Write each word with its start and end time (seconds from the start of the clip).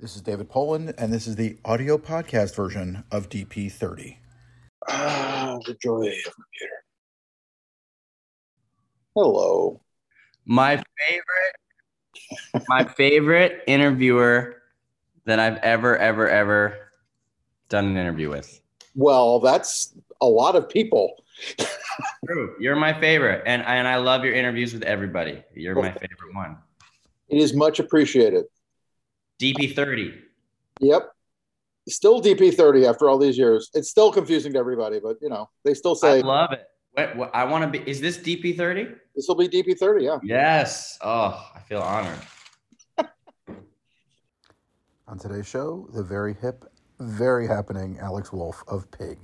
This 0.00 0.16
is 0.16 0.22
David 0.22 0.48
Poland, 0.48 0.94
and 0.96 1.12
this 1.12 1.26
is 1.26 1.36
the 1.36 1.58
audio 1.62 1.98
podcast 1.98 2.54
version 2.54 3.04
of 3.12 3.28
DP30. 3.28 4.16
Ah, 4.88 5.58
the 5.66 5.74
joy 5.74 6.06
of 6.06 6.34
computer. 6.34 6.74
Hello. 9.14 9.78
My 10.46 10.82
favorite, 11.06 12.64
my 12.66 12.84
favorite 12.84 13.62
interviewer 13.66 14.62
that 15.26 15.38
I've 15.38 15.58
ever, 15.58 15.98
ever, 15.98 16.26
ever 16.30 16.78
done 17.68 17.84
an 17.84 17.98
interview 17.98 18.30
with. 18.30 18.62
Well, 18.94 19.38
that's 19.38 19.92
a 20.22 20.26
lot 20.26 20.56
of 20.56 20.66
people. 20.66 21.22
True. 22.24 22.54
You're 22.58 22.74
my 22.74 22.98
favorite. 22.98 23.42
And, 23.44 23.60
and 23.66 23.86
I 23.86 23.96
love 23.96 24.24
your 24.24 24.32
interviews 24.32 24.72
with 24.72 24.82
everybody. 24.82 25.42
You're 25.54 25.74
my 25.74 25.92
favorite 25.92 26.34
one. 26.34 26.56
It 27.28 27.36
is 27.36 27.52
much 27.52 27.80
appreciated. 27.80 28.46
DP30. 29.40 30.20
Yep. 30.80 31.10
Still 31.88 32.22
DP30 32.22 32.88
after 32.88 33.08
all 33.08 33.18
these 33.18 33.38
years. 33.38 33.70
It's 33.74 33.88
still 33.88 34.12
confusing 34.12 34.52
to 34.52 34.58
everybody, 34.58 35.00
but 35.00 35.16
you 35.20 35.28
know, 35.28 35.48
they 35.64 35.74
still 35.74 35.94
say 35.94 36.18
I 36.18 36.20
love 36.20 36.52
it. 36.52 36.66
What, 36.92 37.16
what, 37.16 37.34
I 37.34 37.44
want 37.44 37.64
to 37.64 37.78
be, 37.78 37.88
is 37.88 38.00
this 38.00 38.18
DP30? 38.18 38.96
this 39.14 39.26
will 39.28 39.36
be 39.36 39.48
DP30. 39.48 40.02
Yeah. 40.02 40.18
Yes. 40.22 40.98
Oh, 41.02 41.50
I 41.54 41.60
feel 41.60 41.80
honored. 41.80 42.18
On 45.08 45.18
today's 45.18 45.48
show, 45.48 45.88
the 45.92 46.02
very 46.02 46.34
hip, 46.34 46.64
very 47.00 47.46
happening 47.46 47.98
Alex 48.00 48.32
Wolff 48.32 48.62
of 48.68 48.90
Pig. 48.90 49.18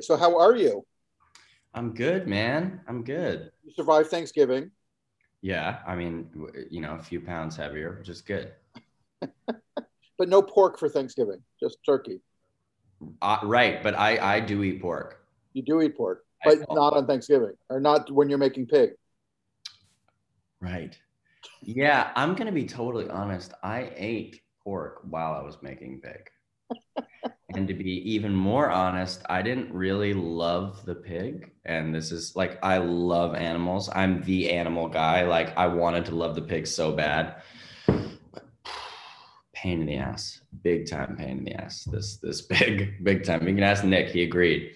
So, 0.00 0.16
how 0.16 0.38
are 0.38 0.56
you? 0.56 0.84
I'm 1.74 1.92
good, 1.92 2.26
man. 2.26 2.80
I'm 2.88 3.02
good. 3.04 3.50
You 3.64 3.72
survived 3.72 4.08
Thanksgiving. 4.08 4.70
Yeah. 5.40 5.78
I 5.86 5.94
mean, 5.96 6.28
you 6.70 6.80
know, 6.80 6.94
a 6.94 7.02
few 7.02 7.20
pounds 7.20 7.56
heavier, 7.56 7.96
which 7.98 8.08
is 8.08 8.20
good. 8.20 8.52
But 10.18 10.28
no 10.28 10.42
pork 10.42 10.78
for 10.78 10.88
Thanksgiving, 10.88 11.42
just 11.60 11.78
turkey. 11.84 12.20
Uh, 13.20 13.38
right. 13.42 13.82
But 13.82 13.98
I, 13.98 14.36
I 14.36 14.40
do 14.40 14.62
eat 14.62 14.80
pork. 14.80 15.24
You 15.52 15.62
do 15.62 15.80
eat 15.82 15.96
pork, 15.96 16.24
but 16.44 16.58
not 16.70 16.94
on 16.94 17.06
Thanksgiving 17.06 17.54
or 17.68 17.80
not 17.80 18.10
when 18.10 18.28
you're 18.28 18.38
making 18.38 18.66
pig. 18.66 18.90
Right. 20.60 20.96
Yeah, 21.60 22.12
I'm 22.14 22.34
gonna 22.34 22.52
be 22.52 22.64
totally 22.64 23.08
honest. 23.08 23.52
I 23.62 23.90
ate 23.96 24.40
pork 24.62 25.00
while 25.08 25.34
I 25.34 25.42
was 25.42 25.58
making 25.60 26.00
pig. 26.00 26.30
and 27.54 27.68
to 27.68 27.74
be 27.74 28.12
even 28.12 28.34
more 28.34 28.70
honest, 28.70 29.22
I 29.28 29.42
didn't 29.42 29.72
really 29.72 30.14
love 30.14 30.84
the 30.84 30.94
pig. 30.94 31.50
And 31.64 31.94
this 31.94 32.12
is 32.12 32.36
like 32.36 32.58
I 32.62 32.78
love 32.78 33.34
animals. 33.34 33.90
I'm 33.92 34.22
the 34.22 34.50
animal 34.50 34.88
guy. 34.88 35.26
Like 35.26 35.56
I 35.56 35.66
wanted 35.66 36.06
to 36.06 36.14
love 36.14 36.34
the 36.34 36.42
pig 36.42 36.66
so 36.66 36.92
bad. 36.92 37.42
Pain 39.62 39.80
in 39.80 39.86
the 39.86 39.96
ass. 39.96 40.40
Big 40.64 40.90
time 40.90 41.16
pain 41.16 41.38
in 41.38 41.44
the 41.44 41.52
ass. 41.52 41.84
This 41.84 42.16
this 42.16 42.40
big, 42.56 43.04
big 43.04 43.22
time. 43.22 43.46
You 43.46 43.54
can 43.54 43.62
ask 43.62 43.84
Nick, 43.84 44.08
he 44.08 44.24
agreed. 44.24 44.72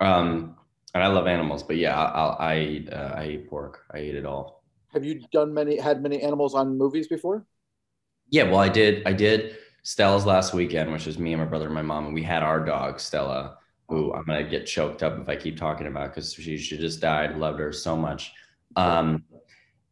Um, 0.00 0.56
and 0.94 1.02
I 1.02 1.06
love 1.06 1.26
animals, 1.26 1.62
but 1.62 1.76
yeah, 1.76 1.98
I 1.98 2.04
I, 2.04 2.52
I 2.52 2.58
eat 2.58 2.92
uh, 2.92 3.14
I 3.16 3.26
eat 3.28 3.48
pork. 3.48 3.84
I 3.90 4.00
eat 4.00 4.14
it 4.14 4.26
all. 4.26 4.64
Have 4.92 5.02
you 5.02 5.22
done 5.32 5.54
many, 5.54 5.78
had 5.78 6.02
many 6.02 6.20
animals 6.20 6.54
on 6.54 6.76
movies 6.76 7.08
before? 7.08 7.46
Yeah, 8.28 8.44
well, 8.44 8.60
I 8.60 8.68
did. 8.68 9.06
I 9.06 9.14
did 9.14 9.56
Stella's 9.82 10.26
last 10.26 10.52
weekend, 10.52 10.92
which 10.92 11.06
was 11.06 11.18
me 11.18 11.32
and 11.32 11.40
my 11.40 11.48
brother 11.48 11.64
and 11.66 11.74
my 11.74 11.80
mom, 11.80 12.04
and 12.04 12.14
we 12.14 12.22
had 12.22 12.42
our 12.42 12.62
dog 12.62 13.00
Stella, 13.00 13.56
who 13.88 14.12
I'm 14.12 14.24
gonna 14.24 14.44
get 14.44 14.66
choked 14.66 15.02
up 15.02 15.18
if 15.18 15.28
I 15.30 15.36
keep 15.36 15.56
talking 15.56 15.86
about 15.86 16.10
because 16.10 16.34
she 16.34 16.58
she 16.58 16.76
just 16.76 17.00
died. 17.00 17.38
Loved 17.38 17.60
her 17.60 17.72
so 17.72 17.96
much. 17.96 18.32
Um, 18.76 19.24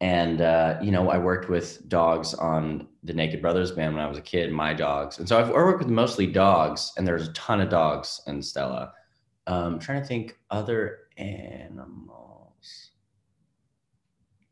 and 0.01 0.41
uh, 0.41 0.79
you 0.83 0.91
know, 0.91 1.11
I 1.11 1.19
worked 1.19 1.48
with 1.48 1.89
dogs 1.89 2.34
on 2.34 2.89
the 3.03 3.12
Naked 3.12 3.43
Brothers 3.43 3.70
band 3.70 3.95
when 3.95 4.05
I 4.05 4.09
was 4.09 4.19
a 4.19 4.23
kid. 4.23 4.51
My 4.53 4.73
dogs, 4.73 5.19
and 5.19 5.29
so 5.29 5.39
I've 5.39 5.51
worked 5.51 5.81
with 5.81 5.89
mostly 5.89 6.27
dogs, 6.27 6.93
and 6.97 7.06
there's 7.06 7.29
a 7.29 7.33
ton 7.33 7.61
of 7.61 7.69
dogs 7.69 8.23
in 8.27 8.43
Stella. 8.43 8.93
Um, 9.47 9.78
trying 9.78 10.01
to 10.01 10.06
think 10.06 10.39
other 10.51 11.09
animals 11.17 12.91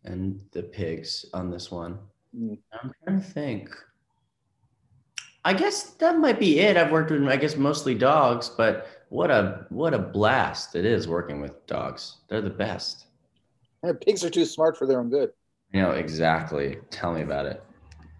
and 0.04 0.40
the 0.52 0.62
pigs 0.62 1.26
on 1.34 1.50
this 1.50 1.70
one. 1.70 1.98
Mm. 2.36 2.58
I'm 2.72 2.92
trying 3.04 3.20
to 3.20 3.26
think. 3.26 3.70
I 5.44 5.54
guess 5.54 5.90
that 5.94 6.18
might 6.18 6.38
be 6.38 6.60
it. 6.60 6.76
I've 6.76 6.90
worked 6.90 7.10
with, 7.10 7.26
I 7.26 7.36
guess, 7.36 7.56
mostly 7.56 7.94
dogs, 7.94 8.50
but 8.50 8.86
what 9.08 9.30
a 9.30 9.66
what 9.70 9.94
a 9.94 9.98
blast 9.98 10.74
it 10.74 10.84
is 10.84 11.08
working 11.08 11.40
with 11.40 11.66
dogs. 11.66 12.18
They're 12.28 12.42
the 12.42 12.50
best. 12.50 13.06
And 13.82 13.98
pigs 14.00 14.24
are 14.24 14.30
too 14.30 14.44
smart 14.44 14.76
for 14.76 14.86
their 14.86 15.00
own 15.00 15.08
good. 15.08 15.30
You 15.72 15.82
know 15.82 15.90
exactly. 15.92 16.78
Tell 16.90 17.12
me 17.12 17.22
about 17.22 17.46
it. 17.46 17.62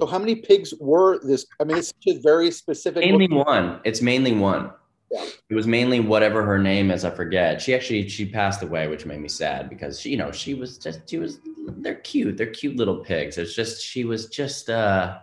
So, 0.00 0.06
how 0.06 0.18
many 0.18 0.36
pigs 0.36 0.74
were 0.78 1.18
this? 1.24 1.46
I 1.60 1.64
mean, 1.64 1.78
it's 1.78 1.88
such 1.88 2.16
a 2.16 2.20
very 2.20 2.50
specific. 2.50 3.04
Mainly 3.04 3.28
one. 3.28 3.80
It's 3.84 4.00
mainly 4.00 4.32
one. 4.32 4.70
Yeah. 5.10 5.24
It 5.48 5.54
was 5.54 5.66
mainly 5.66 6.00
whatever 6.00 6.44
her 6.44 6.58
name 6.58 6.90
is. 6.90 7.04
I 7.04 7.10
forget. 7.10 7.60
She 7.62 7.74
actually 7.74 8.08
she 8.08 8.26
passed 8.26 8.62
away, 8.62 8.88
which 8.88 9.06
made 9.06 9.20
me 9.20 9.28
sad 9.28 9.70
because 9.70 9.98
she, 9.98 10.10
you 10.10 10.16
know, 10.16 10.30
she 10.30 10.54
was 10.54 10.78
just 10.78 11.08
she 11.08 11.18
was. 11.18 11.40
They're 11.78 11.96
cute. 11.96 12.36
They're 12.36 12.46
cute 12.46 12.76
little 12.76 12.98
pigs. 12.98 13.38
It's 13.38 13.54
just 13.54 13.82
she 13.82 14.04
was 14.04 14.26
just 14.26 14.68
uh, 14.68 15.18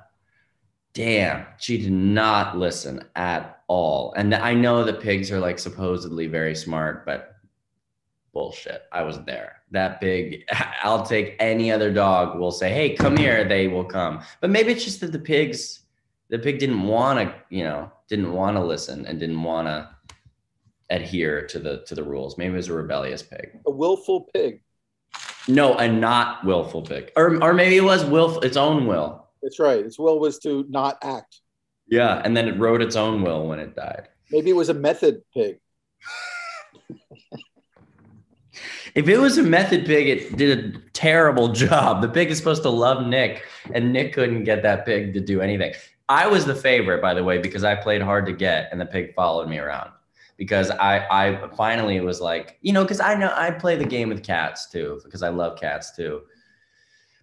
damn. 0.93 1.45
She 1.59 1.77
did 1.77 1.91
not 1.91 2.57
listen 2.57 3.03
at 3.15 3.61
all. 3.67 4.13
And 4.17 4.33
I 4.33 4.53
know 4.53 4.83
that 4.83 4.99
pigs 4.99 5.31
are 5.31 5.39
like 5.39 5.59
supposedly 5.59 6.27
very 6.27 6.55
smart, 6.55 7.05
but 7.05 7.34
bullshit. 8.35 8.83
I 8.91 9.01
was 9.01 9.23
there. 9.23 9.61
That 9.71 9.99
big. 9.99 10.43
I'll 10.83 11.03
take 11.03 11.35
any 11.39 11.71
other 11.71 11.91
dog. 11.91 12.37
Will 12.37 12.51
say, 12.51 12.69
hey, 12.71 12.93
come 12.95 13.17
here. 13.17 13.43
They 13.43 13.67
will 13.67 13.85
come. 13.85 14.21
But 14.41 14.51
maybe 14.51 14.71
it's 14.73 14.83
just 14.83 14.99
that 15.01 15.11
the 15.11 15.19
pigs 15.19 15.79
the 16.29 16.39
pig 16.39 16.57
didn't 16.59 16.81
want 16.83 17.19
to 17.19 17.35
you 17.55 17.63
know 17.63 17.91
didn't 18.09 18.33
want 18.33 18.57
to 18.57 18.63
listen 18.63 19.05
and 19.05 19.19
didn't 19.19 19.41
want 19.43 19.67
to 19.67 19.87
adhere 20.89 21.45
to 21.45 21.59
the 21.59 21.83
to 21.85 21.93
the 21.95 22.03
rules 22.03 22.35
maybe 22.37 22.53
it 22.53 22.57
was 22.57 22.67
a 22.67 22.73
rebellious 22.73 23.21
pig 23.21 23.59
a 23.67 23.71
willful 23.71 24.21
pig. 24.33 24.61
no 25.47 25.75
a 25.77 25.87
not 25.87 26.43
willful 26.43 26.81
pig 26.81 27.11
or 27.15 27.41
or 27.43 27.53
maybe 27.53 27.77
it 27.77 27.83
was 27.83 28.03
will 28.05 28.39
its 28.41 28.57
own 28.57 28.85
will 28.87 29.27
That's 29.43 29.59
right. 29.59 29.85
Its 29.85 29.99
will 29.99 30.19
was 30.19 30.39
to 30.39 30.65
not 30.69 30.97
act. 31.03 31.41
yeah 31.87 32.21
and 32.25 32.35
then 32.35 32.47
it 32.47 32.57
wrote 32.57 32.81
its 32.81 32.95
own 32.95 33.21
will 33.21 33.47
when 33.47 33.59
it 33.59 33.75
died 33.75 34.09
Maybe 34.31 34.49
it 34.49 34.55
was 34.55 34.69
a 34.69 34.73
method 34.73 35.21
pig. 35.31 35.59
If 38.95 39.09
it 39.09 39.17
was 39.17 39.37
a 39.37 39.43
method 39.43 39.85
pig 39.85 40.07
it 40.07 40.35
did 40.37 40.57
a 40.75 40.79
terrible 40.93 41.49
job. 41.65 42.01
The 42.01 42.09
pig 42.09 42.31
is 42.31 42.37
supposed 42.37 42.63
to 42.63 42.69
love 42.69 43.05
nick 43.05 43.43
and 43.73 43.93
nick 43.93 44.13
couldn't 44.13 44.45
get 44.45 44.63
that 44.63 44.85
pig 44.85 45.13
to 45.13 45.19
do 45.19 45.41
anything. 45.41 45.73
I 46.07 46.27
was 46.27 46.45
the 46.45 46.55
favorite 46.55 47.01
by 47.01 47.13
the 47.13 47.23
way 47.23 47.37
because 47.37 47.63
i 47.63 47.75
played 47.75 48.01
hard 48.01 48.25
to 48.25 48.31
get 48.31 48.69
and 48.71 48.81
the 48.81 48.85
pig 48.85 49.13
followed 49.13 49.47
me 49.49 49.59
around. 49.59 49.91
Because 50.37 50.71
i 50.71 51.05
i 51.11 51.47
finally 51.55 51.99
was 51.99 52.21
like 52.21 52.57
you 52.61 52.73
know 52.73 52.83
because 52.83 52.99
i 52.99 53.13
know 53.15 53.31
i 53.35 53.51
play 53.51 53.75
the 53.75 53.85
game 53.85 54.09
with 54.09 54.23
cats 54.23 54.69
too 54.69 54.99
because 55.03 55.21
i 55.21 55.29
love 55.29 55.59
cats 55.59 55.95
too. 55.95 56.21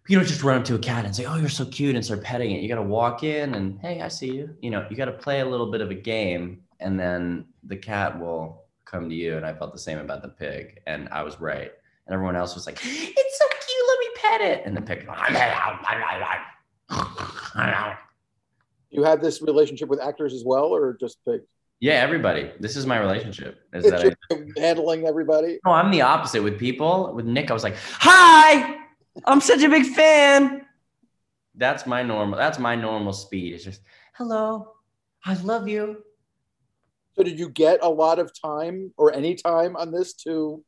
But 0.03 0.11
you 0.11 0.19
don't 0.19 0.27
just 0.27 0.43
run 0.43 0.59
up 0.59 0.65
to 0.65 0.75
a 0.75 0.79
cat 0.79 1.05
and 1.05 1.17
say 1.17 1.25
oh 1.25 1.37
you're 1.37 1.49
so 1.49 1.65
cute 1.65 1.97
and 1.97 2.05
start 2.05 2.23
petting 2.23 2.51
it. 2.53 2.61
You 2.61 2.69
got 2.69 2.77
to 2.77 2.83
walk 2.83 3.23
in 3.23 3.55
and 3.55 3.79
hey 3.81 4.03
i 4.03 4.09
see 4.09 4.35
you. 4.35 4.55
You 4.61 4.71
know 4.71 4.87
you 4.91 4.97
got 4.97 5.07
to 5.07 5.13
play 5.13 5.41
a 5.41 5.47
little 5.47 5.71
bit 5.71 5.81
of 5.81 5.91
a 5.91 5.95
game 5.95 6.63
and 6.81 6.99
then 6.99 7.47
the 7.65 7.77
cat 7.77 8.19
will 8.19 8.62
come 8.93 9.09
to 9.09 9.15
you 9.15 9.37
and 9.37 9.47
i 9.47 9.53
felt 9.53 9.73
the 9.73 9.79
same 9.79 9.99
about 9.99 10.23
the 10.23 10.29
pig 10.29 10.79
and 10.87 11.09
i 11.11 11.23
was 11.23 11.41
right. 11.41 11.71
And 12.07 12.15
everyone 12.15 12.37
else 12.37 12.55
was 12.55 12.67
like 12.67 12.79
it's 12.85 13.39
so 13.39 13.47
cute 13.49 13.87
let 13.89 13.99
me 13.99 14.07
pet 14.17 14.41
it. 14.41 14.63
And 14.67 14.77
the 14.77 14.83
pig 14.83 15.07
You 18.91 19.05
had 19.05 19.23
this 19.23 19.41
relationship 19.41 19.89
with 19.89 20.01
actors 20.03 20.35
as 20.35 20.43
well, 20.45 20.65
or 20.67 20.95
just 21.01 21.19
pigs? 21.25 21.45
yeah 21.81 21.95
everybody. 21.95 22.51
This 22.61 22.77
is 22.77 22.85
my 22.87 22.99
relationship 22.99 23.61
is 23.73 23.85
It's 23.87 24.03
that 24.03 24.15
I, 24.31 24.37
handling 24.61 25.07
everybody. 25.07 25.59
no 25.65 25.73
i'm 25.73 25.91
the 25.91 26.03
opposite 26.03 26.43
with 26.43 26.59
people. 26.59 27.13
With 27.15 27.25
nick 27.27 27.51
i 27.51 27.55
was 27.55 27.65
like 27.65 27.77
hi! 28.07 28.77
I'm 29.25 29.41
such 29.41 29.63
a 29.63 29.69
big 29.69 29.87
fan. 29.87 30.63
That's 31.55 31.87
my 31.87 32.03
normal 32.03 32.39
that's 32.39 32.59
my 32.59 32.75
normal 32.77 33.13
speed. 33.13 33.55
It's 33.55 33.65
just 33.65 33.83
hello. 34.15 34.73
I 35.25 35.35
love 35.35 35.69
you 35.69 36.03
So, 37.15 37.23
did 37.23 37.39
you 37.39 37.49
get 37.51 37.81
a 37.83 37.89
lot 37.89 38.19
of 38.19 38.31
time 38.41 38.93
or 38.97 39.13
any 39.15 39.35
time 39.35 39.77
on 39.77 39.91
this 39.93 40.15
to 40.25 40.65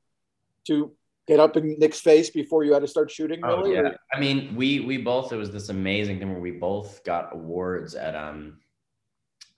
to 0.67 0.93
get 1.27 1.41
up 1.41 1.57
in 1.57 1.79
Nick's 1.79 2.01
face 2.01 2.31
before 2.31 2.65
you 2.65 2.73
had 2.75 2.81
to 2.83 2.89
start 2.89 3.11
shooting? 3.11 3.41
Oh 3.45 3.59
Really? 3.63 3.75
yeah. 3.75 3.91
I 4.13 4.21
mean, 4.21 4.55
we 4.57 4.81
we 4.81 4.99
both 4.99 5.33
it 5.33 5.37
was 5.37 5.51
this 5.51 5.69
amazing 5.71 6.19
thing 6.19 6.31
where 6.31 6.41
we 6.41 6.53
both 6.53 7.03
got 7.05 7.35
awards 7.35 7.95
at 7.95 8.15
um 8.15 8.59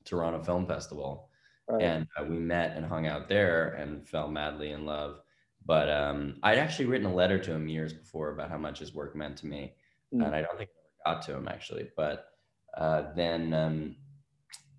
Toronto 0.05 0.43
Film 0.43 0.67
Festival, 0.67 1.29
Right. 1.69 1.83
and 1.83 2.07
uh, 2.19 2.25
we 2.25 2.39
met 2.39 2.77
and 2.77 2.87
hung 2.87 3.07
out 3.09 3.29
there 3.29 3.71
and 3.75 4.09
fell 4.09 4.29
madly 4.29 4.71
in 4.71 4.87
love. 4.87 5.21
But 5.65 5.91
um, 5.91 6.37
I'd 6.45 6.59
actually 6.59 6.85
written 6.87 7.09
a 7.09 7.15
letter 7.15 7.41
to 7.41 7.53
him 7.53 7.67
years 7.67 7.93
before 7.93 8.31
about 8.31 8.51
how 8.51 8.59
much 8.59 8.79
his 8.79 8.95
work 8.95 9.17
meant 9.17 9.37
to 9.39 9.47
me, 9.47 9.75
Mm. 10.15 10.25
and 10.25 10.33
I 10.37 10.43
don't 10.43 10.57
think 10.57 10.71
I 10.71 11.11
ever 11.11 11.17
got 11.17 11.27
to 11.27 11.35
him 11.37 11.49
actually. 11.49 11.91
But 11.97 12.29
uh, 12.79 13.13
then 13.17 13.53
um, 13.53 13.97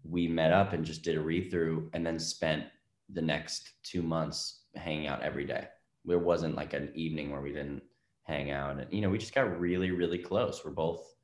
we 0.09 0.27
met 0.27 0.54
up 0.54 0.74
and 0.74 0.86
just 0.86 1.04
did 1.04 1.18
a 1.18 1.21
read 1.21 1.51
through, 1.51 1.89
and 1.94 2.06
then 2.06 2.19
spent 2.19 2.65
the 3.09 3.21
next 3.21 3.71
two 3.83 4.01
months 4.01 4.62
hanging 4.75 5.07
out 5.07 5.21
every 5.21 5.45
day. 5.45 5.68
There 6.06 6.19
wasn't 6.19 6.56
like 6.56 6.74
an 6.74 6.92
evening 6.94 7.31
where 7.31 7.42
we 7.42 7.51
didn't 7.51 7.83
hang 8.24 8.51
out, 8.51 8.80
and 8.80 8.86
you 8.92 9.01
know, 9.01 9.09
we 9.09 9.18
just 9.18 9.36
got 9.36 9.59
really, 9.59 9.92
really 9.92 10.18
close. 10.18 10.63
We're 10.63 10.71
both, 10.71 11.15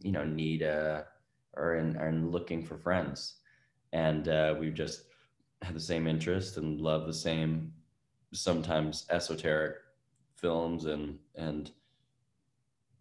you 0.00 0.12
know, 0.12 0.24
need 0.24 0.62
a 0.62 1.06
are 1.56 1.76
in 1.76 1.96
are 1.96 2.08
in 2.08 2.30
looking 2.30 2.64
for 2.64 2.78
friends, 2.78 3.36
and 3.92 4.28
uh, 4.28 4.54
we 4.58 4.70
just 4.70 5.02
had 5.62 5.74
the 5.74 5.80
same 5.80 6.06
interest 6.06 6.56
and 6.56 6.80
love 6.80 7.06
the 7.06 7.14
same 7.14 7.72
sometimes 8.32 9.06
esoteric 9.10 9.76
films 10.36 10.84
and 10.84 11.18
and 11.34 11.72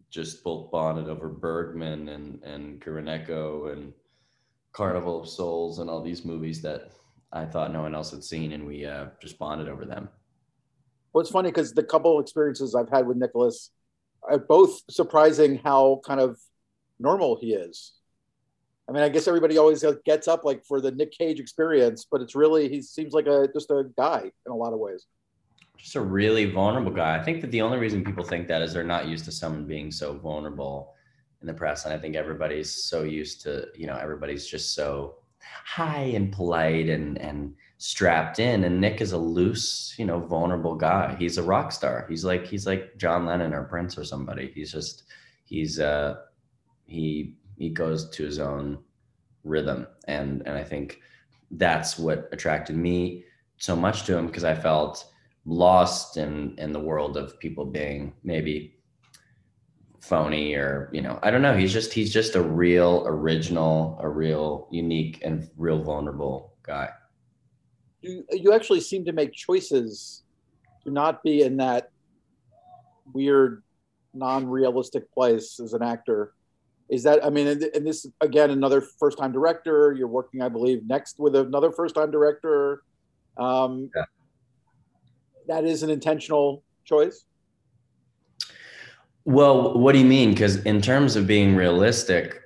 just 0.09 0.43
both 0.43 0.71
bonded 0.71 1.09
over 1.09 1.29
Bergman 1.29 2.09
and 2.09 2.41
and 2.43 2.81
Kuroneko 2.81 3.73
and 3.73 3.93
Carnival 4.77 5.19
of 5.19 5.27
Souls 5.27 5.79
and 5.79 5.89
all 5.89 6.03
these 6.03 6.23
movies 6.23 6.61
that 6.61 6.91
I 7.33 7.45
thought 7.45 7.73
no 7.73 7.81
one 7.81 7.95
else 7.95 8.11
had 8.11 8.23
seen, 8.23 8.51
and 8.51 8.67
we 8.67 8.85
uh, 8.85 9.07
just 9.19 9.39
bonded 9.39 9.67
over 9.67 9.85
them. 9.85 10.07
Well, 11.11 11.21
it's 11.23 11.31
funny 11.31 11.49
because 11.49 11.73
the 11.73 11.81
couple 11.81 12.19
experiences 12.19 12.75
I've 12.75 12.89
had 12.89 13.07
with 13.07 13.17
Nicholas 13.17 13.71
are 14.21 14.37
both 14.37 14.81
surprising 14.87 15.59
how 15.63 16.01
kind 16.05 16.19
of 16.19 16.37
normal 16.99 17.39
he 17.41 17.55
is. 17.55 17.93
I 18.87 18.91
mean, 18.91 19.01
I 19.01 19.09
guess 19.09 19.27
everybody 19.27 19.57
always 19.57 19.83
gets 20.05 20.27
up 20.27 20.45
like 20.45 20.63
for 20.63 20.79
the 20.79 20.91
Nick 20.91 21.11
Cage 21.11 21.39
experience, 21.39 22.05
but 22.09 22.21
it's 22.21 22.35
really 22.35 22.69
he 22.69 22.83
seems 22.83 23.13
like 23.13 23.25
a 23.25 23.47
just 23.51 23.71
a 23.71 23.85
guy 23.97 24.31
in 24.45 24.51
a 24.51 24.55
lot 24.55 24.73
of 24.73 24.79
ways. 24.79 25.07
Just 25.75 25.95
a 25.95 26.01
really 26.01 26.45
vulnerable 26.45 26.91
guy. 26.91 27.17
I 27.17 27.23
think 27.23 27.41
that 27.41 27.49
the 27.49 27.63
only 27.63 27.79
reason 27.79 28.05
people 28.05 28.23
think 28.23 28.47
that 28.47 28.61
is 28.61 28.73
they're 28.73 28.83
not 28.83 29.07
used 29.07 29.25
to 29.25 29.31
someone 29.31 29.65
being 29.65 29.91
so 29.91 30.13
vulnerable 30.13 30.93
in 31.41 31.47
the 31.47 31.53
press, 31.53 31.85
and 31.85 31.93
I 31.93 31.97
think 31.97 32.15
everybody's 32.15 32.73
so 32.73 33.03
used 33.03 33.41
to 33.41 33.67
you 33.75 33.87
know 33.87 33.97
everybody's 33.97 34.47
just 34.47 34.73
so 34.73 35.17
high 35.65 36.11
and 36.15 36.31
polite 36.31 36.89
and 36.89 37.17
and 37.19 37.53
strapped 37.79 38.39
in 38.39 38.63
and 38.63 38.81
nick 38.81 39.01
is 39.01 39.11
a 39.11 39.17
loose 39.17 39.93
you 39.97 40.05
know 40.05 40.19
vulnerable 40.19 40.75
guy. 40.75 41.15
He's 41.19 41.37
a 41.37 41.43
rock 41.43 41.71
star. 41.71 42.05
He's 42.09 42.25
like 42.25 42.45
he's 42.45 42.65
like 42.65 42.97
john 42.97 43.25
lennon 43.25 43.53
or 43.53 43.63
prince 43.63 43.97
or 43.97 44.03
somebody. 44.03 44.51
He's 44.53 44.71
just 44.71 45.03
he's 45.45 45.79
uh 45.79 46.15
he 46.85 47.35
he 47.57 47.69
goes 47.69 48.09
to 48.11 48.23
his 48.23 48.39
own 48.39 48.79
rhythm. 49.43 49.87
And 50.07 50.41
and 50.45 50.57
i 50.57 50.63
think 50.63 51.01
that's 51.51 51.97
what 51.97 52.29
attracted 52.31 52.75
me 52.75 53.23
so 53.57 53.75
much 53.75 54.03
to 54.03 54.17
him 54.17 54.27
because 54.27 54.43
i 54.43 54.53
felt 54.53 55.05
lost 55.45 56.17
in 56.17 56.53
in 56.57 56.73
the 56.73 56.79
world 56.79 57.15
of 57.15 57.39
people 57.39 57.65
being 57.65 58.13
maybe 58.23 58.76
phony 60.07 60.53
or 60.53 60.89
you 60.93 61.01
know 61.01 61.19
i 61.21 61.29
don't 61.29 61.41
know. 61.41 61.55
He's 61.55 61.73
just 61.73 61.93
he's 61.93 62.13
just 62.13 62.35
a 62.35 62.41
real 62.41 63.03
original 63.05 63.97
a 64.01 64.07
real 64.07 64.67
unique 64.71 65.21
and 65.23 65.49
real 65.57 65.83
vulnerable 65.83 66.53
guy. 66.63 66.89
You 68.01 68.23
you 68.31 68.53
actually 68.53 68.81
seem 68.81 69.05
to 69.05 69.11
make 69.11 69.33
choices 69.33 70.23
to 70.83 70.91
not 70.91 71.23
be 71.23 71.41
in 71.41 71.57
that 71.57 71.89
weird 73.13 73.63
non-realistic 74.13 75.11
place 75.11 75.59
as 75.59 75.73
an 75.73 75.83
actor. 75.83 76.33
Is 76.89 77.03
that 77.03 77.25
i 77.25 77.29
mean 77.29 77.47
and, 77.47 77.85
this 77.85 78.05
again 78.21 78.51
another 78.51 78.81
first 78.81 79.17
time 79.17 79.33
director. 79.33 79.93
You're 79.97 80.07
working 80.07 80.41
i 80.41 80.49
believe 80.49 80.87
next 80.87 81.19
with 81.19 81.35
another 81.35 81.71
first 81.71 81.95
time 81.95 82.11
director. 82.11 82.83
Um, 83.37 83.91
yeah. 83.95 84.05
that 85.47 85.63
is 85.63 85.83
an 85.83 85.91
intentional 85.91 86.63
choice 86.85 87.25
well 89.27 89.77
what 89.77 89.91
do 89.91 89.99
you 89.99 90.05
mean? 90.05 90.31
Because 90.31 90.55
in 90.63 90.81
terms 90.81 91.15
of 91.15 91.27
being 91.27 91.55
realistic 91.55 92.41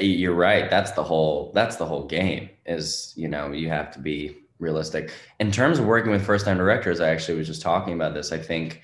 you're 0.00 0.34
right. 0.34 0.68
That's 0.68 0.92
the 0.92 1.02
whole 1.02 1.52
that's 1.54 1.76
the 1.76 1.86
whole 1.86 2.06
game 2.06 2.50
is 2.66 3.14
you 3.16 3.28
know 3.28 3.52
you 3.52 3.68
have 3.68 3.90
to 3.92 3.98
be 3.98 4.36
realistic. 4.58 5.12
In 5.38 5.50
terms 5.50 5.78
of 5.78 5.86
working 5.86 6.10
with 6.10 6.24
first 6.24 6.44
time 6.44 6.58
directors 6.58 7.00
i 7.00 7.08
actually 7.08 7.38
was 7.38 7.46
just 7.46 7.62
talking 7.62 7.94
about 7.94 8.14
this. 8.14 8.32
I 8.32 8.38
think 8.38 8.82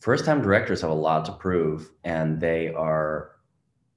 first 0.00 0.24
time 0.24 0.42
directors 0.42 0.80
have 0.80 0.90
a 0.90 0.94
lot 0.94 1.24
to 1.26 1.32
prove 1.32 1.90
and 2.04 2.40
they 2.40 2.72
are 2.72 3.36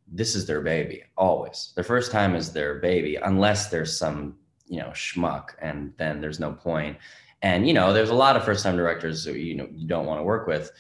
this 0.08 0.36
is 0.36 0.46
their 0.46 0.62
baby 0.62 1.04
always. 1.18 1.74
Their 1.76 1.84
first 1.84 2.12
time 2.12 2.36
is 2.36 2.54
their 2.54 2.76
baby 2.76 3.16
unless 3.16 3.70
there's 3.70 3.98
some 3.98 4.36
you 4.68 4.80
know 4.80 4.90
schmuck 4.90 5.50
and 5.62 5.94
then 5.98 6.22
there's 6.22 6.40
no 6.40 6.52
point. 6.52 6.98
and 7.42 7.68
you 7.68 7.74
know 7.74 7.94
there's 7.94 8.10
a 8.12 8.22
lot 8.26 8.36
of 8.36 8.44
first 8.44 8.64
time 8.64 8.78
directors 8.78 9.24
that 9.26 9.38
you 9.38 9.56
know 9.56 9.68
you 9.72 9.88
don't 9.88 10.06
want 10.06 10.20
to 10.20 10.24
work 10.24 10.48
with 10.48 10.72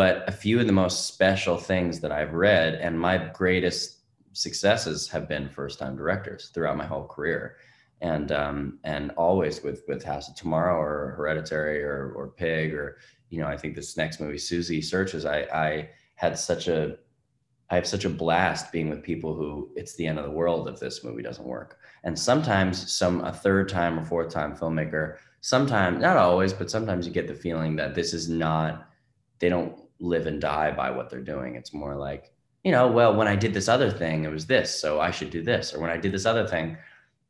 but 0.00 0.28
a 0.32 0.32
few 0.32 0.56
of 0.60 0.66
the 0.66 0.80
most 0.84 1.06
special 1.12 1.56
things 1.70 2.00
that 2.00 2.12
i've 2.18 2.34
read 2.48 2.70
and 2.74 2.98
my 3.08 3.16
greatest 3.42 4.00
successes 4.32 5.08
have 5.08 5.28
been 5.28 5.48
first 5.48 5.78
time 5.78 5.96
directors 5.96 6.50
throughout 6.52 6.76
my 6.76 6.86
whole 6.86 7.06
career. 7.06 7.56
And 8.02 8.32
um, 8.32 8.78
and 8.84 9.10
always 9.12 9.62
with 9.62 9.82
with 9.86 10.02
House 10.02 10.28
of 10.28 10.34
Tomorrow 10.34 10.80
or 10.80 11.14
Hereditary 11.16 11.82
or 11.82 12.12
or 12.16 12.28
Pig 12.28 12.72
or 12.72 12.96
you 13.28 13.40
know 13.40 13.46
I 13.46 13.58
think 13.58 13.74
this 13.74 13.96
next 13.96 14.20
movie 14.20 14.38
Susie 14.38 14.80
Searches 14.80 15.26
I 15.26 15.40
I 15.52 15.90
had 16.14 16.38
such 16.38 16.68
a 16.68 16.96
I 17.68 17.74
have 17.74 17.86
such 17.86 18.06
a 18.06 18.10
blast 18.10 18.72
being 18.72 18.88
with 18.88 19.02
people 19.02 19.34
who 19.34 19.70
it's 19.76 19.96
the 19.96 20.06
end 20.06 20.18
of 20.18 20.24
the 20.24 20.30
world 20.30 20.66
if 20.68 20.80
this 20.80 21.04
movie 21.04 21.22
doesn't 21.22 21.46
work. 21.46 21.78
And 22.02 22.18
sometimes 22.18 22.90
some 22.90 23.22
a 23.22 23.32
third 23.32 23.68
time 23.68 23.98
or 23.98 24.04
fourth 24.04 24.32
time 24.32 24.56
filmmaker 24.56 25.18
sometimes 25.42 26.00
not 26.00 26.16
always 26.16 26.54
but 26.54 26.70
sometimes 26.70 27.06
you 27.06 27.12
get 27.12 27.26
the 27.26 27.34
feeling 27.34 27.76
that 27.76 27.94
this 27.94 28.12
is 28.14 28.28
not 28.28 28.88
they 29.38 29.48
don't 29.48 29.79
live 30.00 30.26
and 30.26 30.40
die 30.40 30.70
by 30.70 30.90
what 30.90 31.10
they're 31.10 31.20
doing 31.20 31.54
it's 31.54 31.72
more 31.72 31.94
like 31.94 32.32
you 32.62 32.72
know, 32.72 32.88
well, 32.88 33.14
when 33.14 33.26
I 33.26 33.36
did 33.36 33.54
this 33.54 33.68
other 33.68 33.90
thing, 33.90 34.24
it 34.24 34.30
was 34.30 34.46
this, 34.46 34.78
so 34.78 35.00
I 35.00 35.10
should 35.10 35.30
do 35.30 35.42
this. 35.42 35.72
Or 35.72 35.80
when 35.80 35.90
I 35.90 35.96
did 35.96 36.12
this 36.12 36.26
other 36.26 36.46
thing, 36.46 36.76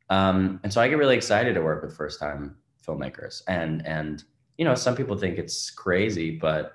um, 0.09 0.59
and 0.63 0.73
so 0.73 0.81
I 0.81 0.89
get 0.89 0.97
really 0.97 1.15
excited 1.15 1.53
to 1.53 1.61
work 1.61 1.81
with 1.81 1.95
first 1.95 2.19
time 2.19 2.57
filmmakers. 2.85 3.41
And 3.47 3.85
and 3.85 4.23
you 4.57 4.65
know, 4.65 4.75
some 4.75 4.95
people 4.95 5.17
think 5.17 5.37
it's 5.37 5.71
crazy, 5.71 6.37
but 6.37 6.73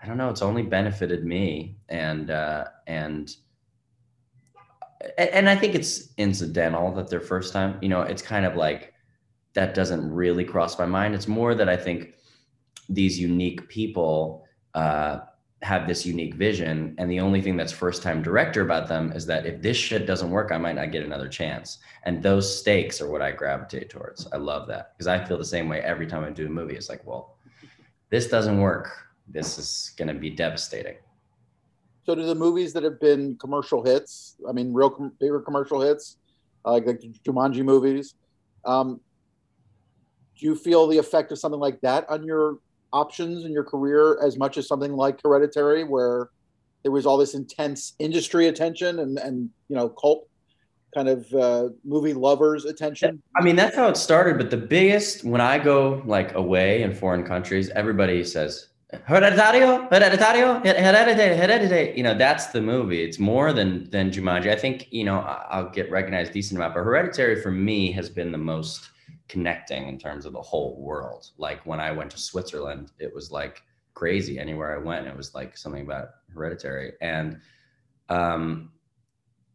I 0.00 0.06
don't 0.06 0.16
know. 0.16 0.28
It's 0.28 0.42
only 0.42 0.62
benefited 0.62 1.24
me, 1.24 1.76
and 1.88 2.30
uh, 2.30 2.66
and 2.86 3.34
and 5.16 5.48
I 5.48 5.56
think 5.56 5.74
it's 5.74 6.14
incidental 6.18 6.94
that 6.94 7.10
their 7.10 7.20
first 7.20 7.52
time. 7.52 7.78
You 7.82 7.88
know, 7.88 8.02
it's 8.02 8.22
kind 8.22 8.46
of 8.46 8.54
like 8.54 8.94
that 9.54 9.74
doesn't 9.74 10.08
really 10.08 10.44
cross 10.44 10.78
my 10.78 10.86
mind. 10.86 11.16
It's 11.16 11.26
more 11.26 11.56
that 11.56 11.68
I 11.68 11.76
think 11.76 12.14
these 12.88 13.18
unique 13.18 13.68
people. 13.68 14.44
Uh, 14.78 15.24
have 15.62 15.88
this 15.88 16.06
unique 16.06 16.34
vision. 16.34 16.94
And 16.98 17.10
the 17.10 17.18
only 17.18 17.40
thing 17.42 17.56
that's 17.56 17.72
first 17.72 18.00
time 18.00 18.22
director 18.22 18.62
about 18.62 18.86
them 18.86 19.10
is 19.10 19.26
that 19.26 19.44
if 19.44 19.60
this 19.60 19.76
shit 19.76 20.06
doesn't 20.06 20.30
work 20.30 20.52
i 20.52 20.58
might 20.58 20.76
not 20.76 20.92
get 20.92 21.02
another 21.04 21.28
chance. 21.28 21.78
And 22.04 22.22
those 22.22 22.46
stakes 22.60 23.00
are 23.00 23.10
what 23.10 23.22
i 23.22 23.32
gravitate 23.32 23.90
towards. 23.90 24.28
I 24.32 24.36
love 24.36 24.68
that. 24.68 24.92
Because 24.92 25.08
i 25.08 25.24
feel 25.24 25.36
the 25.36 25.44
same 25.44 25.68
way 25.68 25.80
every 25.80 26.06
time 26.06 26.22
i 26.22 26.30
do 26.30 26.46
a 26.46 26.48
movie. 26.48 26.76
It's 26.76 26.88
like 26.88 27.04
well 27.04 27.38
this 28.10 28.28
doesn't 28.28 28.60
work. 28.60 28.86
This 29.26 29.58
is 29.58 29.92
going 29.98 30.08
to 30.08 30.14
be 30.14 30.30
devastating. 30.30 30.96
So 32.06 32.14
do 32.14 32.24
the 32.24 32.36
movies 32.36 32.72
that 32.74 32.84
have 32.84 33.00
been 33.00 33.36
commercial 33.44 33.82
hits 33.84 34.36
i 34.48 34.52
mean 34.52 34.72
real 34.72 34.90
com- 34.90 35.12
favorite 35.20 35.42
commercial 35.42 35.80
hits 35.80 36.18
uh, 36.64 36.72
like 36.74 36.86
the 36.86 37.12
jumanji 37.26 37.64
movies 37.64 38.14
um, 38.64 39.00
do 40.38 40.46
you 40.46 40.54
feel 40.54 40.86
the 40.86 40.98
effect 40.98 41.32
of 41.32 41.38
something 41.38 41.60
like 41.68 41.80
that 41.80 42.08
on 42.08 42.22
your 42.22 42.58
options 42.92 43.44
in 43.44 43.52
your 43.52 43.64
career 43.64 44.18
as 44.22 44.36
much 44.36 44.56
as 44.56 44.66
something 44.66 44.92
like 44.92 45.20
Hereditary, 45.22 45.84
where 45.84 46.30
there 46.82 46.92
was 46.92 47.06
all 47.06 47.16
this 47.16 47.34
intense 47.34 47.94
industry 47.98 48.48
attention 48.48 49.00
and 49.00 49.18
and 49.18 49.50
you 49.68 49.76
know 49.76 49.88
cult 49.88 50.28
kind 50.94 51.08
of 51.08 51.32
uh, 51.34 51.68
movie 51.84 52.14
lovers 52.14 52.64
attention. 52.64 53.22
I 53.36 53.42
mean, 53.42 53.56
that's 53.56 53.76
how 53.76 53.88
it 53.88 53.96
started. 53.96 54.38
But 54.38 54.50
the 54.50 54.56
biggest 54.56 55.24
when 55.24 55.40
I 55.40 55.58
go 55.58 56.02
like 56.06 56.34
away 56.34 56.82
in 56.82 56.94
foreign 56.94 57.24
countries, 57.24 57.68
everybody 57.70 58.24
says 58.24 58.68
Hereditario, 58.92 59.88
Hereditario, 59.90 60.64
Hereditary, 60.64 61.36
Hereditary. 61.36 61.96
You 61.96 62.02
know, 62.02 62.16
that's 62.16 62.46
the 62.46 62.62
movie. 62.62 63.02
It's 63.02 63.18
more 63.18 63.52
than 63.52 63.88
than 63.90 64.10
Jumanji. 64.10 64.50
I 64.50 64.56
think 64.56 64.88
you 64.90 65.04
know 65.04 65.18
I'll 65.50 65.68
get 65.68 65.90
recognized 65.90 66.32
decent 66.32 66.58
amount, 66.58 66.74
but 66.74 66.84
Hereditary 66.84 67.42
for 67.42 67.50
me 67.50 67.92
has 67.92 68.08
been 68.08 68.32
the 68.32 68.38
most 68.38 68.88
connecting 69.28 69.88
in 69.88 69.98
terms 69.98 70.24
of 70.26 70.32
the 70.32 70.42
whole 70.42 70.80
world. 70.80 71.30
Like 71.36 71.64
when 71.66 71.80
I 71.80 71.92
went 71.92 72.10
to 72.12 72.18
Switzerland, 72.18 72.92
it 72.98 73.14
was 73.14 73.30
like 73.30 73.62
crazy. 73.94 74.38
Anywhere 74.38 74.74
I 74.74 74.82
went, 74.82 75.06
it 75.06 75.16
was 75.16 75.34
like 75.34 75.56
something 75.56 75.82
about 75.82 76.08
hereditary. 76.32 76.92
And 77.00 77.40
um, 78.08 78.70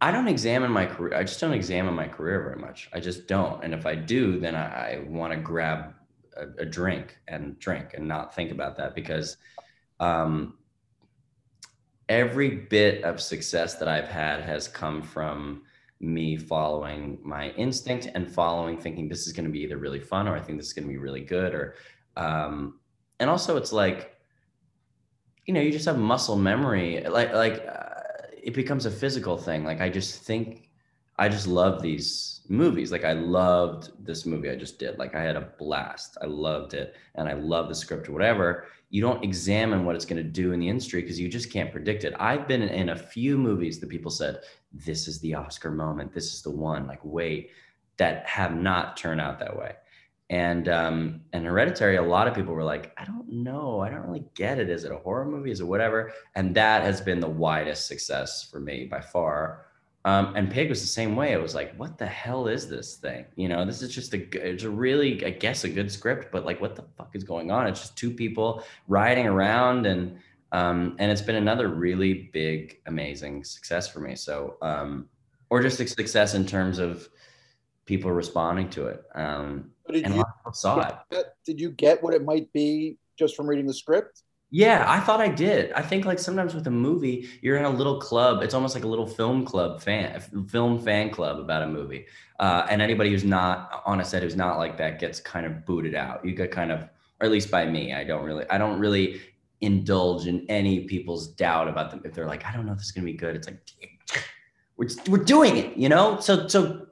I 0.01 0.11
don't 0.11 0.27
examine 0.27 0.71
my 0.71 0.85
career. 0.85 1.17
I 1.17 1.23
just 1.23 1.39
don't 1.39 1.53
examine 1.53 1.93
my 1.93 2.07
career 2.07 2.43
very 2.43 2.59
much. 2.59 2.89
I 2.93 2.99
just 2.99 3.27
don't. 3.27 3.63
And 3.63 3.73
if 3.73 3.85
I 3.85 3.95
do, 3.95 4.39
then 4.39 4.55
I, 4.55 4.95
I 4.95 4.99
want 5.07 5.33
to 5.33 5.39
grab 5.39 5.93
a, 6.35 6.47
a, 6.59 6.65
drink 6.65 7.17
and 7.27 7.57
drink 7.57 7.93
and 7.93 8.07
not 8.07 8.35
think 8.35 8.51
about 8.51 8.75
that 8.77 8.95
because 8.95 9.37
um, 9.99 10.57
every 12.09 12.49
bit 12.49 13.03
of 13.03 13.21
success 13.21 13.75
that 13.75 13.87
I've 13.87 14.07
had 14.07 14.41
has 14.41 14.67
come 14.67 15.01
from 15.01 15.63
me 16.03 16.35
following 16.35 17.17
my 17.23 17.49
instinct 17.51 18.09
and 18.13 18.29
following 18.29 18.77
thinking 18.77 19.07
this 19.07 19.25
is 19.25 19.33
going 19.33 19.45
to 19.45 19.51
be 19.51 19.61
either 19.61 19.77
really 19.77 19.99
fun 19.99 20.27
or 20.27 20.35
I 20.35 20.41
think 20.41 20.59
this 20.59 20.67
is 20.67 20.73
going 20.73 20.87
to 20.87 20.91
be 20.91 20.97
really 20.97 21.21
good 21.21 21.53
or 21.53 21.75
um 22.17 22.79
and 23.19 23.29
also 23.29 23.57
it's 23.57 23.71
like 23.71 24.15
you 25.45 25.53
know 25.53 25.61
you 25.61 25.71
just 25.71 25.85
have 25.85 25.97
muscle 25.97 26.35
memory 26.35 27.01
like 27.07 27.33
like 27.33 27.65
uh, 27.67 27.83
it 28.43 28.53
becomes 28.53 28.85
a 28.85 28.91
physical 28.91 29.37
thing. 29.37 29.63
Like 29.63 29.81
I 29.81 29.89
just 29.89 30.21
think 30.23 30.69
I 31.17 31.29
just 31.29 31.47
love 31.47 31.81
these 31.81 32.41
movies. 32.49 32.91
Like 32.91 33.05
I 33.05 33.13
loved 33.13 33.91
this 34.05 34.25
movie 34.25 34.49
I 34.49 34.55
just 34.55 34.77
did. 34.77 34.99
Like 34.99 35.15
I 35.15 35.21
had 35.21 35.37
a 35.37 35.49
blast. 35.57 36.17
I 36.21 36.25
loved 36.25 36.73
it 36.73 36.95
and 37.15 37.27
I 37.27 37.33
love 37.33 37.69
the 37.69 37.75
script 37.75 38.09
or 38.09 38.11
whatever. 38.11 38.65
You 38.89 39.01
don't 39.01 39.23
examine 39.23 39.85
what 39.85 39.95
it's 39.95 40.05
going 40.05 40.21
to 40.21 40.29
do 40.29 40.51
in 40.51 40.59
the 40.59 40.67
industry 40.67 41.01
because 41.01 41.19
you 41.19 41.29
just 41.29 41.51
can't 41.51 41.71
predict 41.71 42.03
it. 42.03 42.13
I've 42.19 42.47
been 42.47 42.61
in 42.61 42.89
a 42.89 42.95
few 42.95 43.37
movies 43.37 43.79
that 43.79 43.89
people 43.89 44.11
said 44.11 44.39
this 44.73 45.07
is 45.07 45.19
the 45.19 45.35
Oscar 45.35 45.71
moment. 45.71 46.13
This 46.13 46.33
is 46.33 46.41
the 46.41 46.51
one. 46.51 46.87
Like, 46.87 47.01
wait, 47.03 47.51
that 47.97 48.27
have 48.27 48.55
not 48.55 48.97
turned 48.97 49.21
out 49.21 49.39
that 49.39 49.57
way. 49.57 49.73
And 50.29 50.67
um, 50.67 51.21
and 51.31 51.45
Hereditary, 51.45 51.97
a 51.97 52.01
lot 52.01 52.27
of 52.27 52.33
people 52.33 52.53
were 52.53 52.63
like, 52.63 52.91
I 52.97 53.05
don't 53.05 53.29
know, 53.29 53.81
I 53.81 53.89
don't 53.89 54.05
really 54.05 54.25
get 54.33 54.57
it. 54.57 54.69
Is 54.69 54.83
it 54.83 54.91
a 54.91 54.97
horror 54.97 55.25
movie? 55.25 55.51
Is 55.51 55.59
it 55.59 55.65
whatever? 55.65 56.11
And 56.35 56.55
that 56.55 56.81
has 56.83 57.01
been 57.01 57.19
the 57.19 57.29
widest 57.29 57.87
success 57.87 58.49
for 58.49 58.59
me 58.59 58.85
by 58.85 59.01
far. 59.01 59.65
Um, 60.05 60.35
and 60.35 60.51
Pig 60.51 60.69
was 60.69 60.81
the 60.81 60.87
same 60.87 61.15
way. 61.15 61.31
It 61.31 61.41
was 61.41 61.55
like, 61.55 61.75
what 61.75 61.97
the 61.97 62.05
hell 62.05 62.47
is 62.47 62.67
this 62.67 62.95
thing? 62.95 63.25
You 63.35 63.47
know, 63.47 63.63
this 63.63 63.81
is 63.81 63.93
just 63.93 64.13
a 64.13 64.51
it's 64.51 64.63
a 64.63 64.69
really, 64.69 65.23
I 65.25 65.29
guess, 65.29 65.65
a 65.65 65.69
good 65.69 65.91
script, 65.91 66.29
but 66.31 66.45
like, 66.45 66.59
what 66.59 66.75
the 66.75 66.85
fuck 66.97 67.11
is 67.15 67.23
going 67.23 67.51
on? 67.51 67.67
It's 67.67 67.81
just 67.81 67.97
two 67.97 68.11
people 68.11 68.63
riding 68.87 69.27
around, 69.27 69.85
and 69.85 70.17
um, 70.53 70.95
and 70.99 71.11
it's 71.11 71.21
been 71.21 71.35
another 71.35 71.67
really 71.67 72.29
big, 72.31 72.79
amazing 72.85 73.43
success 73.43 73.87
for 73.87 73.99
me. 73.99 74.15
So, 74.15 74.57
um, 74.61 75.09
or 75.49 75.61
just 75.61 75.79
a 75.79 75.87
success 75.87 76.35
in 76.35 76.45
terms 76.45 76.77
of 76.77 77.09
people 77.85 78.11
responding 78.11 78.69
to 78.69 78.85
it. 78.87 79.03
Um, 79.15 79.71
did 79.91 80.05
and 80.05 80.13
you, 80.13 80.19
a 80.19 80.21
lot 80.21 80.29
of 80.29 80.39
people 80.39 80.53
saw 80.53 80.95
it. 81.11 81.25
Did 81.43 81.59
you 81.59 81.71
get 81.71 82.01
what 82.01 82.13
it 82.13 82.23
might 82.23 82.53
be 82.53 82.97
just 83.17 83.35
from 83.35 83.49
reading 83.49 83.65
the 83.65 83.73
script? 83.73 84.21
Yeah, 84.51 84.85
I 84.87 84.99
thought 84.99 85.19
I 85.19 85.29
did. 85.29 85.71
I 85.71 85.81
think 85.81 86.05
like 86.05 86.19
sometimes 86.19 86.53
with 86.53 86.67
a 86.67 86.71
movie, 86.71 87.27
you're 87.41 87.57
in 87.57 87.65
a 87.65 87.69
little 87.71 87.99
club. 87.99 88.43
It's 88.43 88.53
almost 88.53 88.75
like 88.75 88.83
a 88.83 88.87
little 88.87 89.07
film 89.07 89.45
club 89.45 89.81
fan, 89.81 90.21
film 90.47 90.79
fan 90.79 91.09
club 91.09 91.39
about 91.39 91.63
a 91.63 91.67
movie. 91.67 92.05
Uh, 92.39 92.67
and 92.69 92.79
anybody 92.79 93.09
who's 93.09 93.23
not 93.23 93.81
on 93.87 93.99
a 93.99 94.05
set 94.05 94.21
who's 94.21 94.35
not 94.35 94.59
like 94.59 94.77
that 94.77 94.99
gets 94.99 95.19
kind 95.19 95.47
of 95.47 95.65
booted 95.65 95.95
out. 95.95 96.23
You 96.23 96.35
get 96.35 96.51
kind 96.51 96.71
of, 96.71 96.81
or 97.19 97.25
at 97.25 97.31
least 97.31 97.49
by 97.49 97.65
me, 97.65 97.95
I 97.95 98.03
don't 98.03 98.23
really, 98.23 98.47
I 98.51 98.59
don't 98.59 98.79
really 98.79 99.21
indulge 99.63 100.27
in 100.27 100.45
any 100.49 100.81
people's 100.85 101.27
doubt 101.27 101.67
about 101.67 101.91
them. 101.91 102.01
If 102.03 102.13
they're 102.13 102.27
like, 102.27 102.45
I 102.45 102.53
don't 102.53 102.65
know 102.65 102.73
if 102.73 102.77
this 102.77 102.87
is 102.87 102.91
gonna 102.91 103.05
be 103.05 103.13
good, 103.13 103.35
it's 103.35 103.47
like, 103.47 103.59
we're, 104.77 104.89
we're 105.07 105.23
doing 105.23 105.57
it, 105.57 105.77
you 105.77 105.89
know. 105.89 106.19
So 106.19 106.47
so 106.47 106.87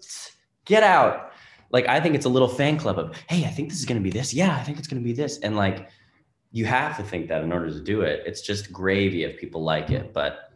get 0.65 0.83
out. 0.83 1.31
Like 1.71 1.87
I 1.87 1.99
think 1.99 2.15
it's 2.15 2.25
a 2.25 2.29
little 2.29 2.47
fan 2.47 2.77
club 2.77 2.99
of, 2.99 3.15
hey, 3.27 3.45
I 3.45 3.49
think 3.49 3.69
this 3.69 3.79
is 3.79 3.85
gonna 3.85 3.99
be 3.99 4.09
this. 4.09 4.33
Yeah, 4.33 4.55
I 4.55 4.63
think 4.63 4.77
it's 4.77 4.87
gonna 4.87 5.01
be 5.01 5.13
this, 5.13 5.39
and 5.39 5.55
like 5.55 5.89
you 6.51 6.65
have 6.65 6.97
to 6.97 7.03
think 7.03 7.27
that 7.29 7.43
in 7.43 7.51
order 7.51 7.69
to 7.69 7.79
do 7.79 8.01
it. 8.01 8.23
It's 8.25 8.41
just 8.41 8.71
gravy 8.71 9.23
if 9.23 9.39
people 9.39 9.63
like 9.63 9.89
it. 9.89 10.13
But 10.13 10.51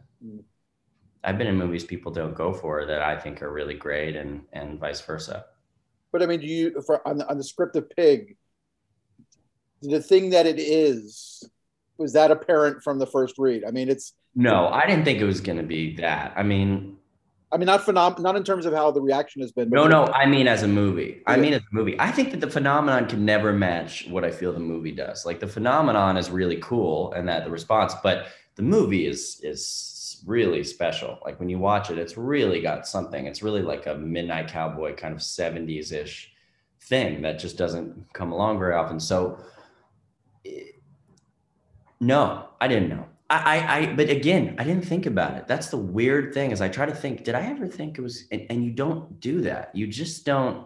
I've 1.24 1.38
been 1.38 1.46
in 1.46 1.56
movies 1.56 1.84
people 1.84 2.12
don't 2.12 2.34
go 2.34 2.52
for 2.52 2.84
that 2.84 3.02
I 3.02 3.18
think 3.18 3.42
are 3.42 3.52
really 3.52 3.74
great, 3.74 4.16
and 4.16 4.42
and 4.52 4.78
vice 4.78 5.00
versa. 5.00 5.46
But 6.12 6.22
I 6.22 6.26
mean, 6.26 6.40
do 6.40 6.46
you 6.46 6.82
for, 6.82 7.06
on 7.06 7.18
the, 7.18 7.28
on 7.28 7.38
the 7.38 7.44
script 7.44 7.76
of 7.76 7.90
Pig? 7.90 8.36
The 9.82 10.00
thing 10.00 10.30
that 10.30 10.46
it 10.46 10.58
is 10.58 11.44
was 11.98 12.12
that 12.12 12.30
apparent 12.30 12.82
from 12.82 12.98
the 12.98 13.06
first 13.06 13.36
read? 13.38 13.64
I 13.66 13.70
mean, 13.70 13.88
it's 13.88 14.12
no, 14.34 14.68
I 14.68 14.86
didn't 14.86 15.04
think 15.04 15.20
it 15.20 15.24
was 15.24 15.40
going 15.40 15.58
to 15.58 15.64
be 15.64 15.96
that. 15.96 16.34
I 16.36 16.42
mean, 16.42 16.96
I 17.52 17.58
mean, 17.58 17.66
not 17.66 17.82
phenom- 17.82 18.18
not 18.18 18.36
in 18.36 18.44
terms 18.44 18.66
of 18.66 18.74
how 18.74 18.90
the 18.90 19.00
reaction 19.00 19.40
has 19.40 19.52
been. 19.52 19.70
No, 19.70 19.86
no, 19.86 20.06
I 20.06 20.26
mean 20.26 20.48
as 20.48 20.62
a 20.62 20.68
movie. 20.68 21.22
I 21.26 21.36
mean 21.36 21.54
as 21.54 21.62
a 21.62 21.74
movie. 21.74 21.98
I 21.98 22.10
think 22.10 22.32
that 22.32 22.40
the 22.40 22.50
phenomenon 22.50 23.08
can 23.08 23.24
never 23.24 23.52
match 23.52 24.06
what 24.08 24.24
I 24.24 24.30
feel 24.30 24.52
the 24.52 24.58
movie 24.58 24.92
does. 24.92 25.24
Like 25.24 25.40
the 25.40 25.46
phenomenon 25.46 26.16
is 26.16 26.28
really 26.28 26.58
cool 26.60 27.12
and 27.12 27.28
that 27.28 27.44
the 27.44 27.50
response, 27.50 27.94
but 28.02 28.26
the 28.56 28.62
movie 28.62 29.06
is 29.06 29.40
is 29.42 30.22
really 30.26 30.64
special. 30.64 31.18
Like 31.24 31.38
when 31.38 31.48
you 31.48 31.58
watch 31.58 31.90
it, 31.90 31.98
it's 31.98 32.16
really 32.16 32.60
got 32.60 32.86
something. 32.86 33.26
It's 33.26 33.42
really 33.42 33.62
like 33.62 33.86
a 33.86 33.94
midnight 33.94 34.48
cowboy 34.48 34.94
kind 34.96 35.14
of 35.14 35.20
70s 35.20 35.92
ish 35.92 36.32
thing 36.82 37.22
that 37.22 37.38
just 37.38 37.56
doesn't 37.56 38.12
come 38.12 38.32
along 38.32 38.58
very 38.58 38.74
often. 38.74 38.98
So 38.98 39.38
no, 42.00 42.48
I 42.60 42.68
didn't 42.68 42.88
know. 42.88 43.06
I, 43.28 43.88
I, 43.88 43.94
but 43.94 44.08
again, 44.08 44.54
I 44.56 44.62
didn't 44.62 44.84
think 44.84 45.04
about 45.06 45.36
it. 45.36 45.48
That's 45.48 45.68
the 45.68 45.76
weird 45.76 46.32
thing 46.32 46.52
is 46.52 46.60
I 46.60 46.68
try 46.68 46.86
to 46.86 46.94
think, 46.94 47.24
did 47.24 47.34
I 47.34 47.42
ever 47.46 47.66
think 47.66 47.98
it 47.98 48.00
was, 48.00 48.24
and, 48.30 48.46
and 48.50 48.64
you 48.64 48.70
don't 48.70 49.18
do 49.18 49.40
that. 49.40 49.74
You 49.74 49.88
just 49.88 50.24
don't, 50.24 50.64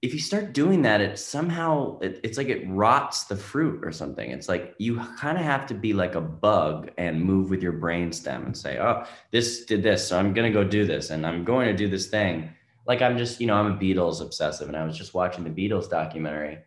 if 0.00 0.14
you 0.14 0.20
start 0.20 0.54
doing 0.54 0.82
that, 0.82 1.02
it 1.02 1.18
somehow, 1.18 1.98
it, 1.98 2.20
it's 2.22 2.38
like 2.38 2.48
it 2.48 2.66
rots 2.68 3.24
the 3.24 3.36
fruit 3.36 3.84
or 3.84 3.92
something. 3.92 4.30
It's 4.30 4.48
like 4.48 4.74
you 4.78 4.98
kind 5.18 5.36
of 5.36 5.44
have 5.44 5.66
to 5.66 5.74
be 5.74 5.92
like 5.92 6.14
a 6.14 6.20
bug 6.20 6.90
and 6.96 7.22
move 7.22 7.50
with 7.50 7.62
your 7.62 7.74
brainstem 7.74 8.46
and 8.46 8.56
say, 8.56 8.78
oh, 8.78 9.04
this 9.30 9.66
did 9.66 9.82
this. 9.82 10.08
So 10.08 10.18
I'm 10.18 10.32
going 10.32 10.50
to 10.50 10.58
go 10.58 10.66
do 10.66 10.86
this 10.86 11.10
and 11.10 11.26
I'm 11.26 11.44
going 11.44 11.66
to 11.66 11.76
do 11.76 11.88
this 11.88 12.06
thing. 12.06 12.50
Like 12.86 13.02
I'm 13.02 13.18
just, 13.18 13.38
you 13.38 13.46
know, 13.46 13.56
I'm 13.56 13.72
a 13.72 13.76
Beatles 13.76 14.22
obsessive 14.22 14.68
and 14.68 14.76
I 14.76 14.84
was 14.84 14.96
just 14.96 15.12
watching 15.12 15.44
the 15.44 15.50
Beatles 15.50 15.90
documentary 15.90 16.58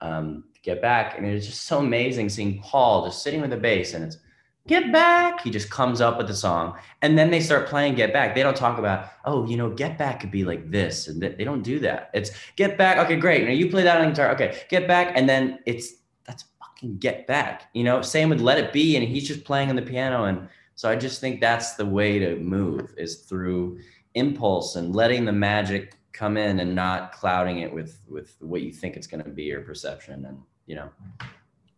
um, 0.00 0.44
Get 0.62 0.82
Back. 0.82 1.16
And 1.16 1.26
it's 1.26 1.46
just 1.46 1.64
so 1.64 1.78
amazing 1.78 2.28
seeing 2.28 2.60
Paul 2.60 3.06
just 3.06 3.22
sitting 3.22 3.40
with 3.40 3.50
the 3.50 3.56
bass 3.56 3.94
and 3.94 4.04
it's 4.04 4.18
Get 4.66 4.92
Back. 4.92 5.40
He 5.40 5.50
just 5.50 5.70
comes 5.70 6.00
up 6.00 6.18
with 6.18 6.28
the 6.28 6.34
song. 6.34 6.76
And 7.02 7.18
then 7.18 7.30
they 7.30 7.40
start 7.40 7.66
playing 7.68 7.94
Get 7.94 8.12
Back. 8.12 8.34
They 8.34 8.42
don't 8.42 8.56
talk 8.56 8.78
about, 8.78 9.08
oh, 9.24 9.46
you 9.46 9.56
know, 9.56 9.70
Get 9.70 9.98
Back 9.98 10.20
could 10.20 10.30
be 10.30 10.44
like 10.44 10.70
this. 10.70 11.08
And 11.08 11.20
they 11.20 11.44
don't 11.44 11.62
do 11.62 11.78
that. 11.80 12.10
It's 12.14 12.30
Get 12.56 12.76
Back. 12.76 12.98
Okay, 12.98 13.16
great. 13.16 13.44
Now 13.44 13.52
you 13.52 13.70
play 13.70 13.82
that 13.82 14.00
on 14.00 14.10
guitar. 14.10 14.30
Okay, 14.32 14.62
Get 14.68 14.86
Back. 14.86 15.12
And 15.16 15.28
then 15.28 15.60
it's, 15.66 15.94
that's 16.26 16.44
fucking 16.60 16.98
Get 16.98 17.26
Back. 17.26 17.70
You 17.72 17.84
know, 17.84 18.02
same 18.02 18.28
with 18.28 18.40
Let 18.40 18.58
It 18.58 18.72
Be. 18.72 18.96
And 18.96 19.06
he's 19.06 19.26
just 19.26 19.44
playing 19.44 19.70
on 19.70 19.76
the 19.76 19.82
piano. 19.82 20.24
And 20.24 20.48
so 20.74 20.90
I 20.90 20.96
just 20.96 21.20
think 21.20 21.40
that's 21.40 21.74
the 21.74 21.86
way 21.86 22.18
to 22.18 22.36
move 22.36 22.94
is 22.96 23.16
through 23.16 23.80
impulse 24.14 24.76
and 24.76 24.94
letting 24.94 25.24
the 25.24 25.32
magic 25.32 25.96
come 26.12 26.36
in 26.36 26.60
and 26.60 26.74
not 26.74 27.12
clouding 27.12 27.60
it 27.60 27.72
with 27.72 28.00
with 28.08 28.36
what 28.40 28.62
you 28.62 28.72
think 28.72 28.96
it's 28.96 29.06
going 29.06 29.22
to 29.22 29.30
be 29.30 29.52
or 29.52 29.60
perception 29.60 30.24
and 30.26 30.38
you 30.66 30.74
know 30.74 30.88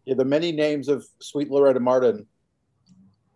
yeah 0.05 0.15
the 0.15 0.25
many 0.25 0.53
names 0.53 0.89
of 0.89 1.07
sweet 1.21 1.51
loretta 1.51 1.81
martin 1.81 2.27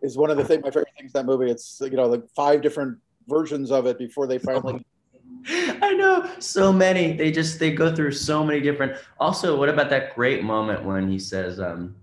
is 0.02 0.16
one 0.16 0.30
of 0.30 0.36
the 0.36 0.44
things 0.44 0.62
my 0.62 0.70
favorite 0.70 0.88
things 0.98 1.12
that 1.12 1.26
movie 1.26 1.50
it's 1.50 1.80
you 1.82 1.90
know 1.90 2.06
like 2.06 2.22
five 2.34 2.62
different 2.62 2.98
versions 3.28 3.70
of 3.70 3.86
it 3.86 3.98
before 3.98 4.26
they 4.26 4.38
finally 4.38 4.84
I 5.48 5.94
know 5.94 6.28
so 6.40 6.72
many. 6.72 7.12
They 7.12 7.30
just 7.30 7.58
they 7.58 7.72
go 7.72 7.94
through 7.94 8.12
so 8.12 8.44
many 8.44 8.60
different. 8.60 8.96
Also, 9.20 9.56
what 9.56 9.68
about 9.68 9.90
that 9.90 10.14
great 10.14 10.42
moment 10.42 10.84
when 10.84 11.08
he 11.08 11.18
says, 11.20 11.60
um, 11.60 11.94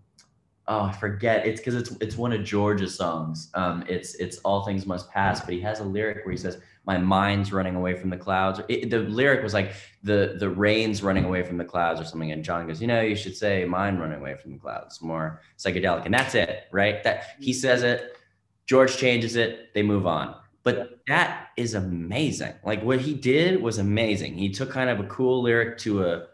"Oh, 0.67 0.83
I 0.83 0.91
forget." 0.93 1.45
It's 1.45 1.59
because 1.59 1.75
it's 1.75 1.91
it's 1.99 2.17
one 2.17 2.31
of 2.31 2.43
George's 2.43 2.95
songs. 2.95 3.49
Um, 3.53 3.83
it's 3.87 4.15
it's 4.15 4.37
all 4.39 4.63
things 4.63 4.85
must 4.85 5.09
pass, 5.11 5.41
but 5.41 5.53
he 5.53 5.59
has 5.61 5.81
a 5.81 5.83
lyric 5.83 6.25
where 6.25 6.31
he 6.31 6.37
says, 6.37 6.59
my 6.85 6.97
mind's 6.97 7.53
running 7.53 7.75
away 7.75 7.95
from 7.95 8.09
the 8.09 8.17
clouds. 8.17 8.59
It, 8.67 8.89
the 8.89 8.99
lyric 8.99 9.41
was 9.41 9.53
like 9.53 9.73
the 10.03 10.35
the 10.37 10.49
rain's 10.49 11.01
running 11.01 11.23
away 11.23 11.43
from 11.43 11.57
the 11.57 11.65
clouds 11.65 12.01
or 12.01 12.05
something. 12.05 12.31
And 12.31 12.43
John 12.43 12.67
goes, 12.67 12.81
you 12.81 12.87
know, 12.87 13.01
you 13.01 13.15
should 13.15 13.37
say 13.37 13.65
mind 13.65 13.99
running 13.99 14.19
away 14.19 14.35
from 14.35 14.51
the 14.51 14.59
clouds, 14.59 15.01
more 15.01 15.41
psychedelic. 15.57 16.05
And 16.05 16.13
that's 16.13 16.35
it, 16.35 16.63
right? 16.71 17.03
That 17.03 17.23
he 17.39 17.51
mm-hmm. 17.51 17.59
says 17.59 17.83
it, 17.83 18.17
George 18.65 18.97
changes 18.97 19.35
it, 19.35 19.73
they 19.73 19.81
move 19.83 20.05
on. 20.05 20.35
But 20.63 20.99
that 21.07 21.49
is 21.57 21.73
amazing. 21.73 22.53
Like 22.63 22.83
what 22.83 23.01
he 23.01 23.13
did 23.13 23.61
was 23.61 23.77
amazing. 23.77 24.35
He 24.35 24.49
took 24.49 24.69
kind 24.69 24.89
of 24.89 24.99
a 24.99 25.07
cool 25.07 25.41
lyric 25.41 25.77
to 25.79 26.05
a 26.05 26.27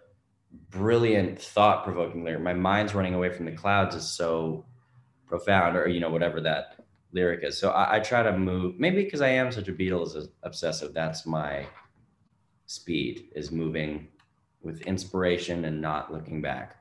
brilliant, 0.70 1.42
thought-provoking 1.42 2.24
lyric. 2.24 2.42
My 2.42 2.54
mind's 2.54 2.94
running 2.94 3.16
away 3.16 3.32
from 3.32 3.46
the 3.46 3.52
clouds 3.52 3.96
is 3.96 4.08
so 4.08 4.66
profound, 5.28 5.78
or 5.78 5.88
you 5.88 6.00
know, 6.00 6.10
whatever 6.10 6.42
that 6.42 6.79
lyric 7.12 7.44
is. 7.44 7.58
So 7.58 7.72
I, 7.72 7.98
I 7.98 8.00
try 8.00 8.24
to 8.24 8.38
move, 8.38 8.80
maybe 8.80 9.04
because 9.04 9.22
I 9.22 9.30
am 9.30 9.52
such 9.52 9.68
a 9.68 9.74
Beatles 9.74 10.30
obsessive. 10.44 10.94
That's 10.94 11.26
my 11.26 11.66
speed 12.66 13.30
is 13.36 13.52
moving 13.52 14.08
with 14.62 14.82
inspiration 14.82 15.66
and 15.66 15.82
not 15.82 16.12
looking 16.12 16.42
back. 16.42 16.78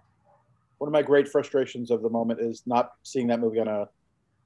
One 0.79 0.89
of 0.89 0.93
my 0.93 1.03
great 1.03 1.29
frustrations 1.29 1.91
of 1.91 2.03
the 2.03 2.11
moment 2.11 2.41
is 2.41 2.63
not 2.67 2.93
seeing 3.03 3.27
that 3.29 3.41
movie 3.41 3.61
on 3.61 3.69
a 3.69 3.89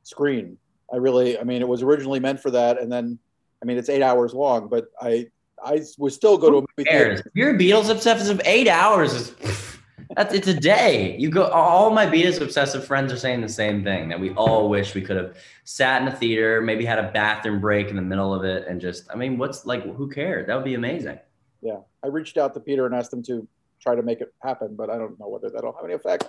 screen. 0.02 0.56
I 0.92 0.96
really, 0.96 1.38
I 1.38 1.44
mean, 1.44 1.60
it 1.60 1.68
was 1.68 1.82
originally 1.82 2.20
meant 2.20 2.40
for 2.40 2.50
that, 2.50 2.80
and 2.80 2.90
then, 2.90 3.18
I 3.62 3.66
mean, 3.66 3.78
it's 3.78 3.88
eight 3.88 4.02
hours 4.02 4.34
long, 4.34 4.68
but 4.68 4.86
I, 5.00 5.28
I 5.64 5.80
would 5.98 6.12
still 6.12 6.36
go 6.38 6.50
to 6.50 6.56
a 6.58 6.60
movie 6.60 6.90
theater. 6.90 7.22
You're 7.34 7.54
Beatles 7.54 7.90
obsessive. 7.90 8.40
Eight 8.44 8.68
hours 8.68 9.14
is 9.14 9.34
that's 10.16 10.34
it's 10.34 10.48
a 10.48 10.54
day. 10.54 11.16
You 11.18 11.30
go. 11.30 11.44
All 11.46 11.90
my 11.90 12.06
Beatles 12.06 12.40
obsessive 12.40 12.84
friends 12.84 13.12
are 13.12 13.16
saying 13.16 13.40
the 13.40 13.48
same 13.48 13.82
thing 13.82 14.08
that 14.08 14.18
we 14.18 14.30
all 14.30 14.68
wish 14.68 14.94
we 14.94 15.02
could 15.02 15.16
have 15.16 15.36
sat 15.64 16.02
in 16.02 16.08
a 16.08 16.14
theater, 16.14 16.60
maybe 16.60 16.84
had 16.84 16.98
a 16.98 17.10
bathroom 17.10 17.60
break 17.60 17.88
in 17.88 17.96
the 17.96 18.02
middle 18.02 18.34
of 18.34 18.44
it, 18.44 18.66
and 18.68 18.80
just. 18.80 19.10
I 19.10 19.16
mean, 19.16 19.38
what's 19.38 19.66
like? 19.66 19.82
Who 19.82 20.08
cared? 20.08 20.48
That 20.48 20.56
would 20.56 20.64
be 20.64 20.74
amazing. 20.74 21.18
Yeah, 21.60 21.78
I 22.04 22.08
reached 22.08 22.36
out 22.38 22.54
to 22.54 22.60
Peter 22.60 22.86
and 22.86 22.94
asked 22.94 23.12
him 23.12 23.22
to 23.24 23.46
try 23.80 23.94
to 23.94 24.02
make 24.02 24.20
it 24.20 24.32
happen, 24.42 24.74
but 24.76 24.90
I 24.90 24.98
don't 24.98 25.18
know 25.18 25.28
whether 25.28 25.50
that'll 25.50 25.72
have 25.72 25.84
any 25.84 25.94
effect. 25.94 26.28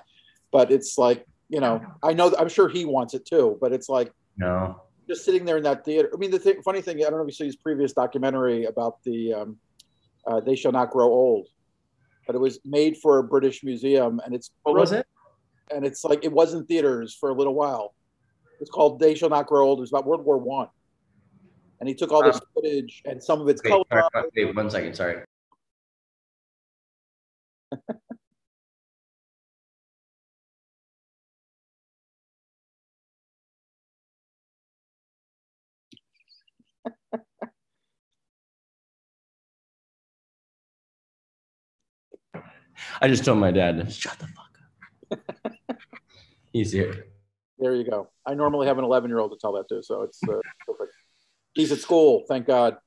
But 0.52 0.72
it's 0.72 0.98
like 0.98 1.26
you 1.50 1.60
know, 1.60 1.82
I 2.02 2.14
know 2.14 2.34
I'm 2.40 2.50
sure 2.50 2.68
he 2.68 2.86
wants 2.86 3.14
it 3.14 3.26
too, 3.26 3.58
but 3.62 3.74
it's 3.74 3.90
like 3.90 4.12
no, 4.38 4.82
just 5.08 5.24
sitting 5.26 5.46
there 5.46 5.58
in 5.58 5.64
that 5.64 5.86
theater. 5.86 6.10
I 6.14 6.18
mean, 6.18 6.32
the 6.32 6.40
thing, 6.40 6.62
funny 6.64 6.82
thing, 6.82 6.98
I 6.98 7.10
don't 7.10 7.20
know 7.20 7.22
if 7.22 7.28
you 7.28 7.34
saw 7.34 7.44
his 7.44 7.56
previous 7.56 7.94
documentary 7.94 8.66
about 8.66 9.04
the 9.04 9.34
um, 9.34 9.58
uh, 10.26 10.40
"They 10.40 10.56
Shall 10.56 10.72
Not 10.72 10.90
Grow 10.90 11.08
Old." 11.08 11.48
But 12.26 12.36
it 12.36 12.40
was 12.40 12.60
made 12.66 12.98
for 12.98 13.20
a 13.20 13.24
British 13.24 13.64
museum, 13.64 14.22
and 14.26 14.34
it's 14.34 14.52
what 14.64 14.76
was 14.76 14.92
it? 14.92 15.06
And 15.74 15.86
it's 15.86 16.04
like 16.04 16.24
it 16.24 16.32
was 16.32 16.54
in 16.54 16.66
theaters 16.66 17.16
for 17.20 17.30
a 17.30 17.34
little 17.34 17.54
while. 17.54 17.96
It's 18.60 18.70
called 18.70 19.00
"They 19.00 19.16
Shall 19.16 19.30
Not 19.30 19.48
Grow 19.48 19.66
Old." 19.68 19.80
It 19.80 19.82
was 19.82 19.92
about 19.92 20.06
World 20.06 20.24
War 20.26 20.38
One, 20.38 20.68
and 21.80 21.90
he 21.90 21.96
took 21.96 22.12
all 22.12 22.24
this 22.24 22.38
um, 22.38 22.42
footage 22.54 23.02
and 23.06 23.22
some 23.24 23.42
of 23.42 23.48
its 23.50 23.62
wait, 23.64 23.72
color. 23.72 24.10
Sorry, 24.14 24.30
wait, 24.36 24.56
one 24.56 24.70
second, 24.70 24.96
sorry. 24.96 25.24
I 43.02 43.08
just 43.08 43.26
told 43.26 43.40
my 43.40 43.52
dad 43.52 43.78
to 43.78 43.90
shut 43.92 44.18
the 44.20 44.28
fuck 44.28 45.20
up. 45.70 45.78
He's 46.54 46.72
here. 46.72 47.08
There 47.60 47.76
you 47.76 47.90
go. 47.90 48.10
I 48.26 48.34
normally 48.34 48.68
have 48.68 48.78
an 48.78 48.84
11 48.84 49.10
year 49.10 49.20
old 49.20 49.32
to 49.32 49.38
tell 49.40 49.54
that 49.54 49.68
to, 49.70 49.82
so 49.84 50.02
it's 50.02 50.22
uh, 50.24 50.40
perfect. 50.68 50.94
He's 51.54 51.72
at 51.72 51.80
school, 51.80 52.26
thank 52.28 52.48
God. 52.48 52.78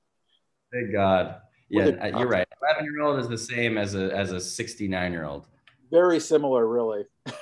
Thank 0.72 0.92
God. 0.92 1.36
Yeah, 1.68 1.84
uh, 1.86 2.18
you're 2.18 2.28
right. 2.28 2.46
Eleven 2.62 2.84
year 2.84 3.02
old 3.02 3.18
is 3.18 3.28
the 3.28 3.38
same 3.38 3.76
as 3.76 3.94
a 3.96 4.14
as 4.16 4.30
a 4.30 4.40
sixty 4.40 4.86
nine 4.86 5.12
year 5.12 5.24
old. 5.24 5.46
Very 5.90 6.20
similar, 6.20 6.66
really. 6.66 7.04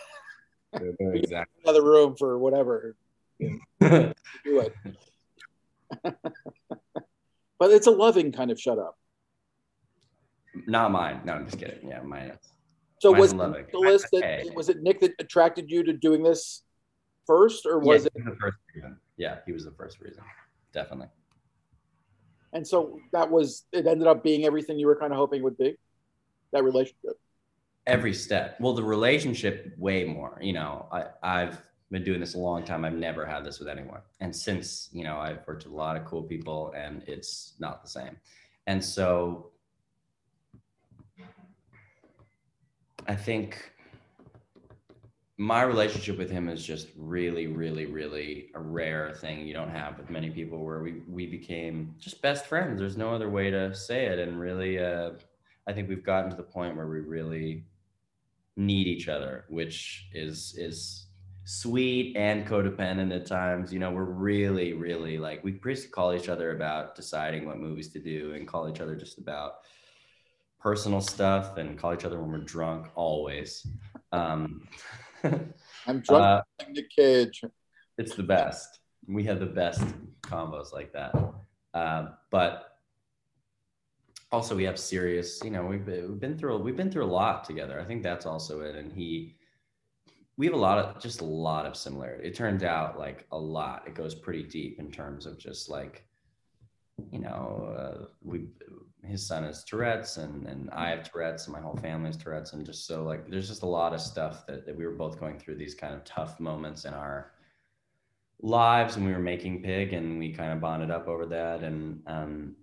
Exactly. 1.01 1.63
Another 1.63 1.85
room 1.85 2.17
for 2.17 2.37
whatever. 2.39 2.97
Do 3.41 4.13
it. 4.45 4.75
but 6.03 7.71
it's 7.71 7.87
a 7.87 7.93
loving 7.93 8.33
kind 8.33 8.51
of 8.51 8.61
shut 8.61 8.79
up. 8.79 8.99
Not 10.67 10.91
mine. 10.93 11.21
No, 11.25 11.35
I'm 11.35 11.45
just 11.47 11.59
kidding. 11.59 11.89
Yeah, 11.89 12.03
mine. 12.03 12.39
So 13.01 13.11
Mine's 13.13 13.21
was 13.21 13.33
it 13.33 13.37
loving. 13.37 13.65
Nicholas 13.67 14.05
that 14.13 14.23
Hey. 14.25 14.51
was 14.55 14.69
it 14.69 14.83
Nick 14.83 15.01
that 15.01 15.13
attracted 15.19 15.71
you 15.71 15.83
to 15.85 15.93
doing 15.93 16.23
this 16.23 16.63
first, 17.27 17.67
or 17.67 17.83
Yeah, 17.83 17.89
was 17.89 18.07
it? 18.07 18.13
he 18.15 18.23
was 18.23 18.33
the 18.35 18.41
first 18.41 18.57
reason. 18.75 18.97
Yeah, 19.17 19.39
he 19.47 19.53
was 19.53 19.65
the 19.65 19.73
first 19.73 20.01
reason. 20.01 20.23
Definitely. 20.73 21.09
And 22.53 22.67
so 22.67 22.99
that 23.13 23.31
was 23.31 23.65
it. 23.73 23.87
Ended 23.87 24.07
up 24.07 24.23
being 24.23 24.45
everything 24.45 24.79
you 24.79 24.87
were 24.87 24.97
kind 24.97 25.13
of 25.13 25.19
hoping 25.19 25.43
would 25.43 25.59
be. 25.59 25.77
That 26.53 26.63
relationship. 26.65 27.19
every 27.87 28.15
step. 28.15 28.57
Well, 28.61 28.73
the 28.75 28.83
relationship 28.83 29.75
way 29.77 30.05
more. 30.05 30.39
You 30.41 30.53
know, 30.55 30.87
I, 30.93 31.07
I've 31.23 31.61
been 31.91 32.05
doing 32.05 32.21
this 32.21 32.35
a 32.35 32.39
long 32.39 32.65
time. 32.65 32.85
I've 32.85 32.95
never 32.95 33.27
had 33.27 33.45
this 33.45 33.59
with 33.59 33.69
anyone. 33.69 34.01
And 34.21 34.35
since, 34.35 34.89
you 34.93 35.05
know, 35.05 35.19
I've 35.19 35.47
worked 35.47 35.65
with 35.65 35.73
a 35.73 35.77
lot 35.77 35.97
of 35.97 36.05
cool 36.07 36.23
people 36.23 36.73
and 36.77 37.03
it's 37.07 37.55
not 37.59 37.83
the 37.83 37.91
same. 37.91 38.17
And 38.69 38.83
so 38.83 39.51
I 43.07 43.15
think 43.15 43.73
my 45.37 45.63
relationship 45.63 46.17
with 46.17 46.31
him 46.31 46.49
is 46.49 46.65
just 46.65 46.89
really, 46.97 47.49
really, 47.49 47.87
really 47.87 48.51
a 48.55 48.61
rare 48.61 49.13
thing 49.15 49.47
you 49.47 49.53
don't 49.53 49.71
have 49.71 49.99
with 49.99 50.09
many 50.09 50.31
people 50.31 50.65
where 50.65 50.81
we 50.81 51.03
we 51.09 51.27
became 51.27 51.95
just 51.99 52.23
best 52.23 52.47
friends. 52.47 52.79
There's 52.79 52.97
no 52.97 53.13
other 53.13 53.29
way 53.29 53.51
to 53.51 53.75
say 53.75 54.07
it. 54.07 54.19
And 54.19 54.39
really 54.39 54.79
uh 54.79 55.11
I 55.67 55.73
think 55.73 55.89
we've 55.89 56.05
gotten 56.05 56.31
to 56.31 56.37
the 56.37 56.43
point 56.43 56.77
where 56.77 56.87
we 56.87 57.01
really 57.01 57.65
need 58.57 58.87
each 58.87 59.09
other, 59.09 59.45
which 59.49 60.09
is 60.13 60.55
is 60.57 61.07
sweet 61.45 62.17
and 62.17 62.47
codependent 62.47 63.15
at 63.15 63.27
times. 63.27 63.73
You 63.73 63.81
know, 63.81 63.91
we're 63.91 64.05
really, 64.05 64.73
really 64.73 65.19
like 65.19 65.43
we 65.43 65.53
basically 65.53 65.93
call 65.93 66.15
each 66.15 66.29
other 66.29 66.53
about 66.53 66.95
deciding 66.95 67.45
what 67.45 67.59
movies 67.59 67.89
to 67.89 67.99
do 67.99 68.35
and 68.35 68.47
call 68.47 68.69
each 68.69 68.81
other 68.81 68.95
just 68.95 69.19
about 69.19 69.55
personal 70.65 71.03
stuff 71.03 71.59
and 71.59 71.79
call 71.79 71.93
each 71.93 72.07
other 72.07 72.19
when 72.19 72.33
we're 72.33 72.39
drunk 72.39 72.89
always. 72.95 73.67
Um, 74.13 74.67
I'm 75.23 76.01
drunk 76.01 76.11
uh, 76.11 76.43
Nick 76.71 76.89
Cage. 76.91 77.43
it's 77.99 78.17
the 78.17 78.23
best. 78.23 78.81
We 79.07 79.25
have 79.25 79.41
the 79.41 79.47
best 79.47 79.85
combos 80.23 80.73
like 80.73 80.91
that. 80.95 81.15
Uh, 81.75 82.07
but 82.31 82.79
also 84.33 84.57
we 84.57 84.65
have 84.65 84.79
serious, 84.79 85.43
you 85.45 85.51
know, 85.51 85.67
we've 85.67 85.85
been, 85.85 86.09
we've 86.09 86.21
been 86.21 86.39
through 86.39 86.57
we've 86.57 86.77
been 86.77 86.91
through 86.91 87.05
a 87.05 87.15
lot 87.23 87.45
together. 87.45 87.79
I 87.79 87.85
think 87.85 88.03
that's 88.03 88.25
also 88.25 88.63
it. 88.63 88.75
And 88.75 88.91
he, 88.91 89.37
we 90.39 90.47
have 90.47 90.55
a 90.55 90.59
lot 90.59 90.79
of 90.79 91.01
just 91.01 91.21
a 91.21 91.27
lot 91.27 91.67
of 91.67 91.77
similarity. 91.77 92.27
It 92.27 92.35
turns 92.35 92.65
out 92.65 92.99
like 92.99 93.27
a 93.33 93.39
lot. 93.39 93.85
It 93.87 93.95
goes 93.95 94.15
pretty 94.15 94.45
deep 94.45 94.81
in 94.81 94.91
terms 94.91 95.27
of 95.27 95.39
just 95.39 95.69
like, 95.69 96.07
you 97.13 97.19
know, 97.19 97.75
uh, 97.77 98.07
we 98.23 98.47
his 99.07 99.27
son 99.27 99.45
has 99.45 99.65
Tourette's 99.65 100.17
and 100.17 100.47
and 100.47 100.71
I 100.71 100.91
have 100.91 101.11
Tourette's 101.11 101.47
and 101.47 101.53
my 101.53 101.61
whole 101.61 101.77
family 101.77 102.07
has 102.07 102.17
Tourette's. 102.17 102.53
And 102.53 102.65
just 102.65 102.87
so 102.87 103.05
like 103.05 103.29
there's 103.29 103.49
just 103.49 103.63
a 103.63 103.67
lot 103.67 103.95
of 103.95 104.01
stuff 104.01 104.47
that, 104.47 104.67
that 104.67 104.77
we 104.77 104.87
were 104.87 104.93
both 104.93 105.19
going 105.19 105.39
through 105.39 105.57
these 105.57 105.75
kind 105.75 105.95
of 105.95 106.05
tough 106.05 106.41
moments 106.41 106.85
in 106.85 106.95
our 106.95 107.33
lives 108.41 108.97
and 108.97 109.07
we 109.07 109.13
were 109.13 109.19
making 109.19 109.63
pig 109.63 109.93
and 109.93 110.19
we 110.19 110.33
kind 110.33 110.53
of 110.53 110.61
bonded 110.61 110.91
up 110.91 111.09
over 111.09 111.27
that. 111.27 111.63
And 111.63 112.03
um, 112.07 112.57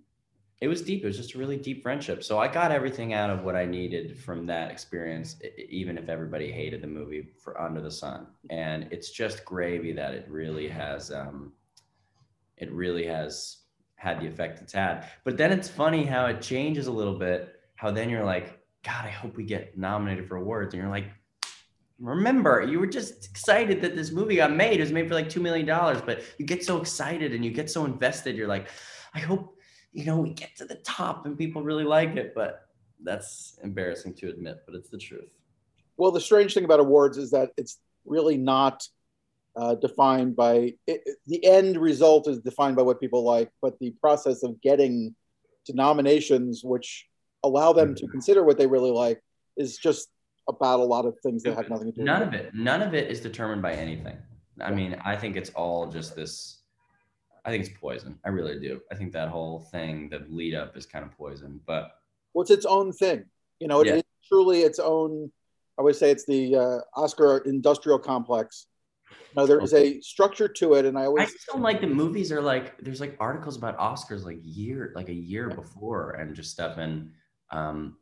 it 0.60 0.68
was 0.68 0.82
deep. 0.82 1.02
It 1.02 1.06
was 1.06 1.16
just 1.16 1.34
a 1.34 1.38
really 1.38 1.56
deep 1.56 1.82
friendship. 1.82 2.22
So 2.22 2.38
i 2.38 2.46
got 2.46 2.70
everything 2.70 3.14
out 3.14 3.30
of 3.30 3.42
what 3.42 3.56
i 3.56 3.64
needed 3.64 4.18
from 4.18 4.46
that 4.46 4.70
experience 4.70 5.36
even 5.68 5.98
if 5.98 6.08
everybody 6.08 6.52
hated 6.52 6.82
the 6.82 6.86
movie 6.86 7.28
for 7.42 7.60
under 7.60 7.80
the 7.80 7.90
sun. 7.90 8.26
And 8.50 8.88
it's 8.90 9.10
just 9.10 9.44
gravy 9.44 9.92
that 9.92 10.14
it 10.14 10.26
really 10.28 10.68
has 10.68 11.10
um, 11.10 11.52
it 12.58 12.70
really 12.70 13.06
has 13.06 13.61
had 14.02 14.20
the 14.20 14.26
effect 14.26 14.60
it's 14.60 14.72
had. 14.72 15.06
But 15.22 15.36
then 15.36 15.52
it's 15.52 15.68
funny 15.68 16.04
how 16.04 16.26
it 16.26 16.42
changes 16.42 16.88
a 16.88 16.92
little 16.92 17.16
bit 17.16 17.54
how 17.76 17.90
then 17.90 18.10
you're 18.10 18.24
like 18.24 18.60
god 18.84 19.04
i 19.04 19.10
hope 19.10 19.36
we 19.36 19.44
get 19.44 19.78
nominated 19.78 20.26
for 20.26 20.36
awards. 20.36 20.74
And 20.74 20.82
you're 20.82 20.90
like 20.90 21.06
remember 22.00 22.62
you 22.62 22.80
were 22.80 22.88
just 22.88 23.30
excited 23.30 23.80
that 23.80 23.94
this 23.94 24.10
movie 24.10 24.36
got 24.36 24.52
made. 24.52 24.78
It 24.80 24.80
was 24.80 24.92
made 24.92 25.06
for 25.08 25.14
like 25.14 25.28
$2 25.28 25.40
million 25.40 25.66
but 26.04 26.22
you 26.38 26.44
get 26.44 26.64
so 26.64 26.80
excited 26.80 27.32
and 27.32 27.44
you 27.44 27.52
get 27.52 27.70
so 27.70 27.84
invested 27.84 28.36
you're 28.36 28.48
like 28.48 28.68
i 29.14 29.20
hope 29.20 29.56
you 29.92 30.04
know 30.04 30.16
we 30.16 30.30
get 30.30 30.56
to 30.56 30.64
the 30.64 30.76
top 30.76 31.26
and 31.26 31.38
people 31.38 31.62
really 31.62 31.84
like 31.84 32.16
it. 32.16 32.34
But 32.34 32.66
that's 33.04 33.58
embarrassing 33.62 34.14
to 34.14 34.30
admit 34.30 34.56
but 34.66 34.74
it's 34.74 34.90
the 34.90 34.98
truth. 34.98 35.32
Well, 35.96 36.10
the 36.10 36.20
strange 36.20 36.54
thing 36.54 36.64
about 36.64 36.80
awards 36.80 37.18
is 37.18 37.30
that 37.30 37.50
it's 37.56 37.78
really 38.04 38.36
not 38.36 38.82
uh, 39.56 39.74
defined 39.76 40.34
by 40.36 40.72
it, 40.86 41.02
the 41.26 41.44
end 41.44 41.76
result 41.76 42.28
is 42.28 42.38
defined 42.40 42.76
by 42.76 42.82
what 42.82 43.00
people 43.00 43.22
like, 43.24 43.50
but 43.60 43.78
the 43.78 43.90
process 44.00 44.42
of 44.42 44.60
getting 44.62 45.14
to 45.66 45.74
nominations, 45.74 46.62
which 46.64 47.06
allow 47.44 47.72
them 47.72 47.94
to 47.94 48.06
consider 48.08 48.42
what 48.44 48.56
they 48.58 48.66
really 48.66 48.90
like, 48.90 49.22
is 49.56 49.76
just 49.76 50.08
about 50.48 50.80
a 50.80 50.84
lot 50.84 51.04
of 51.04 51.14
things 51.22 51.42
that 51.42 51.54
have 51.54 51.68
nothing 51.68 51.92
to 51.92 51.98
do. 51.98 52.04
none 52.04 52.20
with 52.20 52.28
of 52.28 52.34
it 52.34 52.54
none 52.54 52.82
of 52.82 52.94
it 52.94 53.08
is 53.10 53.20
determined 53.20 53.62
by 53.62 53.72
anything 53.72 54.16
i 54.60 54.72
mean 54.72 54.96
i 55.04 55.14
think 55.14 55.36
it's 55.36 55.50
all 55.50 55.86
just 55.86 56.16
this 56.16 56.62
i 57.44 57.50
think 57.50 57.64
it's 57.64 57.78
poison 57.78 58.18
i 58.24 58.28
really 58.28 58.58
do 58.58 58.80
i 58.90 58.94
think 58.96 59.12
that 59.12 59.28
whole 59.28 59.60
thing 59.70 60.08
the 60.08 60.18
lead 60.28 60.52
up 60.52 60.76
is 60.76 60.84
kind 60.84 61.04
of 61.04 61.12
poison 61.16 61.60
but 61.64 61.92
Well, 62.34 62.42
it's 62.42 62.50
its 62.50 62.66
own 62.66 62.92
thing. 62.92 63.24
You 63.60 63.68
know, 63.68 63.80
it 63.82 63.86
Yeah. 63.86 63.94
is 63.96 64.02
truly 64.28 64.62
its 64.62 64.78
own. 64.80 65.30
I 65.78 65.82
would 65.82 65.94
say 65.96 66.10
it's 66.10 66.24
the 66.24 66.56
uh, 66.56 66.78
Oscar 67.02 67.38
industrial 67.54 67.98
complex. 67.98 68.66
No, 69.36 69.46
there 69.46 69.60
is 69.60 69.72
a 69.74 70.00
structure 70.00 70.48
to 70.48 70.74
it, 70.74 70.84
and 70.84 70.98
I 70.98 71.02
I 71.02 71.06
always 71.06 71.32
just 71.32 71.46
don't 71.46 71.62
like 71.62 71.80
the 71.80 71.86
movies 71.86 72.30
are 72.30 72.40
like 72.40 72.78
there's 72.78 73.00
like 73.00 73.16
articles 73.18 73.56
about 73.56 73.78
Oscars 73.78 74.24
like 74.24 74.38
year 74.42 74.92
like 74.94 75.08
a 75.08 75.14
year 75.14 75.48
before 75.48 76.12
and 76.12 76.34
just 76.34 76.50
stuff 76.50 76.78
and 76.78 77.10
um 77.50 77.96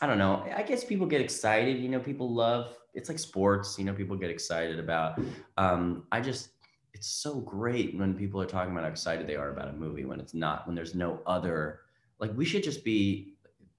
I 0.00 0.06
don't 0.06 0.18
know. 0.18 0.44
I 0.54 0.62
guess 0.62 0.82
people 0.84 1.06
get 1.06 1.20
excited, 1.20 1.78
you 1.78 1.88
know, 1.88 2.00
people 2.00 2.32
love 2.32 2.76
it's 2.94 3.08
like 3.08 3.18
sports, 3.18 3.78
you 3.78 3.84
know, 3.84 3.94
people 3.94 4.16
get 4.16 4.30
excited 4.30 4.78
about 4.78 5.20
um 5.56 6.04
I 6.12 6.20
just 6.20 6.50
it's 6.94 7.08
so 7.08 7.40
great 7.40 7.98
when 7.98 8.14
people 8.14 8.40
are 8.40 8.46
talking 8.46 8.72
about 8.72 8.84
how 8.84 8.90
excited 8.90 9.26
they 9.26 9.36
are 9.36 9.50
about 9.50 9.68
a 9.68 9.72
movie 9.72 10.04
when 10.04 10.20
it's 10.20 10.34
not 10.34 10.66
when 10.66 10.76
there's 10.76 10.94
no 10.94 11.20
other 11.26 11.80
like 12.18 12.30
we 12.36 12.44
should 12.44 12.62
just 12.62 12.84
be 12.84 13.34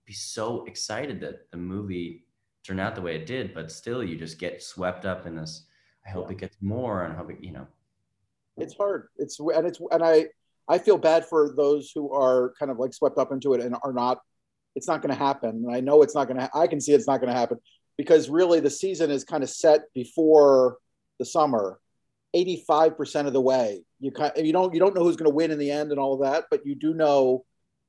be 0.06 0.14
so 0.14 0.66
excited 0.66 1.20
that 1.22 1.50
the 1.52 1.58
movie 1.58 2.26
turned 2.64 2.80
out 2.80 2.96
the 2.96 3.02
way 3.02 3.16
it 3.16 3.26
did, 3.26 3.54
but 3.54 3.72
still 3.72 4.04
you 4.04 4.16
just 4.16 4.40
get 4.40 4.64
swept 4.64 5.06
up 5.06 5.26
in 5.26 5.36
this 5.36 5.66
I 6.06 6.10
hope 6.10 6.32
it 6.32 6.38
gets 6.38 6.58
more 6.62 7.04
and 7.04 7.16
hope 7.16 7.32
it, 7.32 7.38
you 7.42 7.52
know, 7.52 7.68
it's 8.58 8.76
hard. 8.76 9.08
It's 9.18 9.40
and 9.40 9.66
it's 9.66 9.80
and 9.92 10.04
I 10.04 10.28
I 10.68 10.78
feel 10.78 10.98
bad 10.98 11.26
for 11.26 11.54
those 11.56 11.92
who 11.94 12.12
are 12.12 12.54
kind 12.60 12.72
of 12.72 12.78
like 12.78 12.94
swept 12.94 13.18
up 13.18 13.32
into 13.32 13.54
it 13.54 13.62
and 13.62 13.76
are 13.84 13.94
not. 13.94 14.20
It's 14.76 14.88
not 14.88 15.02
going 15.02 15.14
to 15.14 15.24
happen. 15.24 15.64
And 15.66 15.76
I 15.76 15.82
know 15.82 16.02
it's 16.02 16.16
not 16.16 16.28
going 16.28 16.40
to. 16.40 16.50
I 16.54 16.68
can 16.68 16.82
see 16.82 16.94
it's 16.94 17.08
not 17.08 17.20
going 17.20 17.32
to 17.32 17.40
happen 17.40 17.60
because 17.98 18.30
really 18.30 18.60
the 18.60 18.70
season 18.70 19.12
is 19.12 19.24
kind 19.24 19.44
of 19.44 19.50
set 19.50 19.82
before 19.94 20.78
the 21.20 21.26
summer. 21.26 21.80
85% 22.36 23.28
of 23.28 23.34
the 23.34 23.42
way 23.42 23.84
you 24.00 24.12
kind 24.12 24.32
you 24.36 24.52
don't 24.52 24.74
you 24.74 24.80
don't 24.80 24.96
know 24.96 25.04
who's 25.04 25.16
going 25.16 25.30
to 25.30 25.36
win 25.36 25.52
in 25.52 25.60
the 25.60 25.70
end 25.70 25.92
and 25.92 26.00
all 26.00 26.16
of 26.16 26.22
that 26.22 26.46
but 26.50 26.66
you 26.66 26.76
do 26.76 26.94
know 26.94 27.46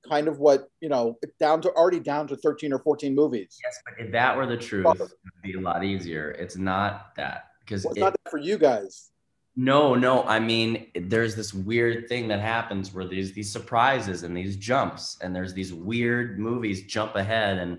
kind 0.09 0.29
of 0.29 0.39
what 0.39 0.69
you 0.81 0.89
know 0.89 1.17
down 1.41 1.63
to 1.63 1.71
already 1.71 1.99
down 1.99 2.27
to 2.29 2.37
13 2.37 2.73
or 2.73 2.79
14 2.79 3.15
movies 3.15 3.59
Yes, 3.65 3.81
but 3.85 3.95
if 3.99 4.13
that 4.13 4.37
were 4.37 4.47
the 4.47 4.57
truth, 4.57 4.87
it 4.87 4.99
would 4.99 5.11
be 5.43 5.55
a 5.55 5.61
lot 5.61 5.83
easier. 5.83 6.33
It's 6.33 6.57
not 6.57 7.17
that 7.17 7.54
because 7.65 7.85
well, 7.85 7.93
it's 7.93 7.99
it- 7.99 8.01
not 8.01 8.13
that 8.13 8.31
for 8.31 8.39
you 8.39 8.59
guys 8.59 9.11
no, 9.57 9.95
no. 9.95 10.25
I 10.25 10.41
mean, 10.41 10.89
there's 10.97 11.37
this 11.37 11.55
weird 11.55 12.09
thing 12.09 12.27
that 12.27 12.41
happens 12.41 12.93
where 12.93 13.05
there's 13.05 13.31
these 13.35 13.53
surprises 13.53 14.25
and 14.25 14.37
these 14.37 14.57
jumps, 14.57 15.17
and 15.21 15.33
there's 15.33 15.55
these 15.55 15.73
weird 15.73 16.41
movies 16.41 16.83
jump 16.89 17.15
ahead, 17.15 17.59
and 17.59 17.79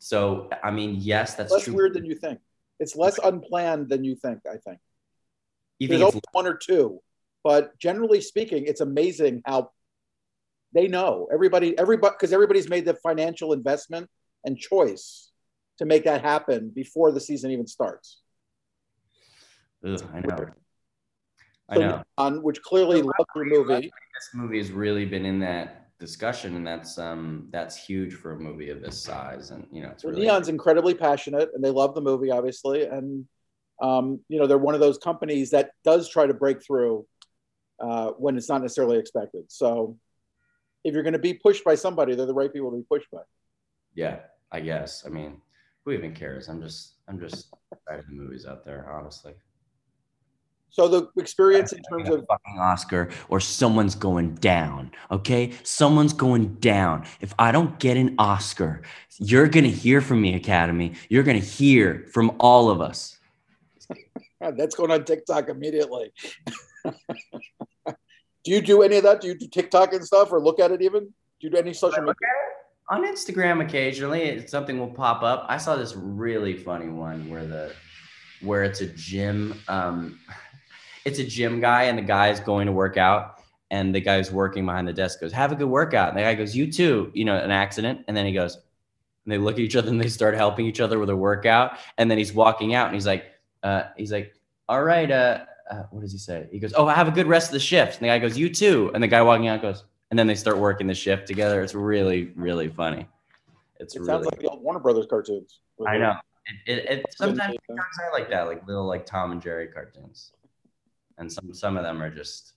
so 0.00 0.50
I 0.64 0.72
mean, 0.72 0.96
yes, 0.98 1.36
that's 1.36 1.52
less 1.52 1.62
true. 1.62 1.74
weird 1.74 1.94
than 1.94 2.04
you 2.04 2.16
think 2.16 2.40
it's 2.80 2.96
less 2.96 3.18
unplanned 3.18 3.88
than 3.88 4.04
you 4.04 4.14
think 4.14 4.40
i 4.46 4.56
think 4.56 4.78
you 5.78 5.88
there's 5.88 6.12
think 6.12 6.24
one 6.32 6.46
or 6.46 6.56
two, 6.56 7.00
but 7.44 7.78
generally 7.78 8.20
speaking, 8.20 8.64
it's 8.66 8.80
amazing 8.80 9.42
how 9.44 9.70
they 10.72 10.88
know 10.88 11.28
everybody, 11.32 11.78
everybody, 11.78 12.14
because 12.14 12.32
everybody's 12.32 12.68
made 12.68 12.84
the 12.84 12.94
financial 12.94 13.52
investment 13.52 14.08
and 14.44 14.58
choice 14.58 15.30
to 15.78 15.84
make 15.84 16.04
that 16.04 16.22
happen 16.22 16.70
before 16.74 17.12
the 17.12 17.20
season 17.20 17.50
even 17.50 17.66
starts. 17.66 18.22
Ugh, 19.86 20.02
I 20.12 20.20
know. 20.20 20.46
I 21.68 21.78
know. 21.78 22.02
On 22.18 22.42
which 22.42 22.62
clearly 22.62 23.02
loves 23.02 23.14
your 23.34 23.44
movie. 23.44 23.90
This 24.14 24.30
movie 24.34 24.58
has 24.58 24.70
really 24.70 25.04
been 25.04 25.26
in 25.26 25.38
that 25.40 25.98
discussion, 25.98 26.56
and 26.56 26.66
that's 26.66 26.98
um 26.98 27.48
that's 27.50 27.76
huge 27.76 28.14
for 28.14 28.32
a 28.32 28.38
movie 28.38 28.70
of 28.70 28.80
this 28.82 29.02
size. 29.02 29.50
And 29.50 29.66
you 29.70 29.82
know, 29.82 29.90
it's 29.90 30.04
really 30.04 30.22
Neon's 30.22 30.48
incredibly 30.48 30.94
passionate, 30.94 31.50
and 31.54 31.62
they 31.62 31.70
love 31.70 31.94
the 31.94 32.00
movie, 32.00 32.30
obviously. 32.30 32.84
And 32.84 33.26
um, 33.82 34.20
you 34.28 34.38
know, 34.38 34.46
they're 34.46 34.58
one 34.58 34.74
of 34.74 34.80
those 34.80 34.98
companies 34.98 35.50
that 35.50 35.70
does 35.84 36.08
try 36.08 36.26
to 36.26 36.34
break 36.34 36.64
through 36.64 37.06
uh, 37.80 38.10
when 38.12 38.36
it's 38.36 38.48
not 38.48 38.62
necessarily 38.62 38.98
expected. 38.98 39.44
So, 39.48 39.98
if 40.84 40.94
you're 40.94 41.02
going 41.02 41.12
to 41.12 41.18
be 41.18 41.34
pushed 41.34 41.64
by 41.64 41.74
somebody, 41.74 42.14
they're 42.14 42.26
the 42.26 42.34
right 42.34 42.52
people 42.52 42.70
to 42.70 42.76
be 42.76 42.86
pushed 42.88 43.10
by. 43.10 43.20
yeah. 43.94 44.18
I 44.52 44.60
guess. 44.60 45.04
I 45.04 45.08
mean, 45.08 45.40
who 45.84 45.92
even 45.92 46.14
cares? 46.14 46.48
I'm 46.48 46.62
just 46.62 46.94
I'm 47.08 47.18
just 47.18 47.52
excited 47.72 48.04
the 48.08 48.14
movies 48.14 48.46
out 48.46 48.64
there, 48.64 48.90
honestly. 48.90 49.34
So 50.70 50.88
the 50.88 51.08
experience 51.16 51.72
in 51.72 51.82
terms 51.90 52.10
of 52.10 52.26
fucking 52.28 52.58
Oscar 52.58 53.08
or 53.28 53.40
someone's 53.40 53.94
going 53.94 54.34
down. 54.34 54.90
Okay, 55.10 55.52
someone's 55.62 56.12
going 56.12 56.54
down. 56.56 57.06
If 57.20 57.32
I 57.38 57.50
don't 57.50 57.78
get 57.78 57.96
an 57.96 58.14
Oscar, 58.18 58.82
you're 59.18 59.48
gonna 59.48 59.68
hear 59.68 60.00
from 60.00 60.20
me, 60.20 60.34
Academy. 60.34 60.92
You're 61.08 61.22
gonna 61.22 61.38
hear 61.38 62.06
from 62.12 62.36
all 62.40 62.68
of 62.68 62.80
us. 62.82 63.18
That's 64.40 64.74
going 64.74 64.90
on 64.90 65.04
TikTok 65.04 65.48
immediately. 65.48 66.12
do 66.84 66.92
you 68.44 68.60
do 68.60 68.82
any 68.82 68.98
of 68.98 69.04
that? 69.04 69.22
Do 69.22 69.28
you 69.28 69.38
do 69.38 69.48
TikTok 69.48 69.94
and 69.94 70.04
stuff, 70.04 70.30
or 70.30 70.40
look 70.40 70.60
at 70.60 70.72
it 70.72 70.82
even? 70.82 71.04
Do 71.04 71.46
you 71.46 71.50
do 71.50 71.56
any 71.56 71.72
social 71.72 72.00
media? 72.02 72.14
On 72.88 73.04
Instagram, 73.04 73.64
occasionally, 73.64 74.46
something 74.46 74.78
will 74.78 74.92
pop 74.92 75.22
up. 75.22 75.46
I 75.48 75.56
saw 75.56 75.74
this 75.74 75.96
really 75.96 76.54
funny 76.54 76.88
one 76.88 77.28
where 77.28 77.44
the 77.44 77.72
where 78.42 78.62
it's 78.62 78.80
a 78.80 78.86
gym. 78.86 79.60
Um, 79.68 80.20
it's 81.06 81.20
a 81.20 81.24
gym 81.24 81.60
guy, 81.60 81.84
and 81.84 81.96
the 81.96 82.02
guy's 82.02 82.40
going 82.40 82.66
to 82.66 82.72
work 82.72 82.96
out, 82.96 83.40
and 83.70 83.94
the 83.94 84.00
guy 84.00 84.18
guy's 84.18 84.32
working 84.32 84.66
behind 84.66 84.86
the 84.86 84.92
desk 84.92 85.20
goes, 85.20 85.32
"Have 85.32 85.52
a 85.52 85.54
good 85.54 85.68
workout." 85.68 86.08
And 86.10 86.18
the 86.18 86.22
guy 86.22 86.34
goes, 86.34 86.54
"You 86.54 86.70
too." 86.70 87.10
You 87.14 87.24
know, 87.24 87.36
an 87.36 87.50
accident, 87.52 88.04
and 88.08 88.16
then 88.16 88.26
he 88.26 88.32
goes, 88.32 88.56
and 88.56 89.32
they 89.32 89.38
look 89.38 89.54
at 89.54 89.60
each 89.60 89.76
other 89.76 89.88
and 89.88 90.00
they 90.00 90.08
start 90.08 90.34
helping 90.34 90.66
each 90.66 90.80
other 90.80 90.98
with 90.98 91.08
a 91.08 91.16
workout, 91.16 91.78
and 91.96 92.10
then 92.10 92.18
he's 92.18 92.32
walking 92.34 92.74
out, 92.74 92.86
and 92.86 92.94
he's 92.94 93.06
like, 93.06 93.24
uh, 93.62 93.84
he's 93.96 94.12
like, 94.12 94.34
"All 94.68 94.82
right, 94.82 95.10
uh, 95.10 95.44
uh, 95.70 95.84
what 95.90 96.00
does 96.00 96.12
he 96.12 96.18
say?" 96.18 96.48
He 96.50 96.58
goes, 96.58 96.74
"Oh, 96.76 96.86
I 96.86 96.94
have 96.94 97.08
a 97.08 97.12
good 97.12 97.28
rest 97.28 97.48
of 97.48 97.52
the 97.52 97.60
shift." 97.60 97.94
And 97.94 98.02
the 98.02 98.08
guy 98.08 98.18
goes, 98.18 98.36
"You 98.36 98.52
too." 98.52 98.90
And 98.92 99.02
the 99.02 99.08
guy 99.08 99.22
walking 99.22 99.48
out 99.48 99.62
goes, 99.62 99.84
and 100.10 100.18
then 100.18 100.26
they 100.26 100.34
start 100.34 100.58
working 100.58 100.86
the 100.88 100.94
shift 100.94 101.26
together. 101.26 101.62
It's 101.62 101.74
really, 101.74 102.32
really 102.34 102.68
funny. 102.68 103.06
It's 103.78 103.94
It 103.94 104.00
really. 104.00 104.08
sounds 104.12 104.26
like 104.26 104.40
the 104.40 104.48
old 104.48 104.62
Warner 104.62 104.80
Brothers 104.80 105.06
cartoons. 105.08 105.60
I 105.86 105.98
know. 105.98 106.14
It, 106.66 106.78
it, 106.78 106.90
it 106.90 107.06
sometimes 107.10 107.56
sometimes 107.66 107.96
I 108.06 108.12
like 108.12 108.30
that, 108.30 108.42
like 108.42 108.66
little 108.66 108.86
like 108.86 109.04
Tom 109.04 109.32
and 109.32 109.42
Jerry 109.42 109.66
cartoons, 109.66 110.32
and 111.18 111.32
some 111.32 111.52
some 111.52 111.76
of 111.76 111.82
them 111.82 112.02
are 112.02 112.10
just 112.10 112.54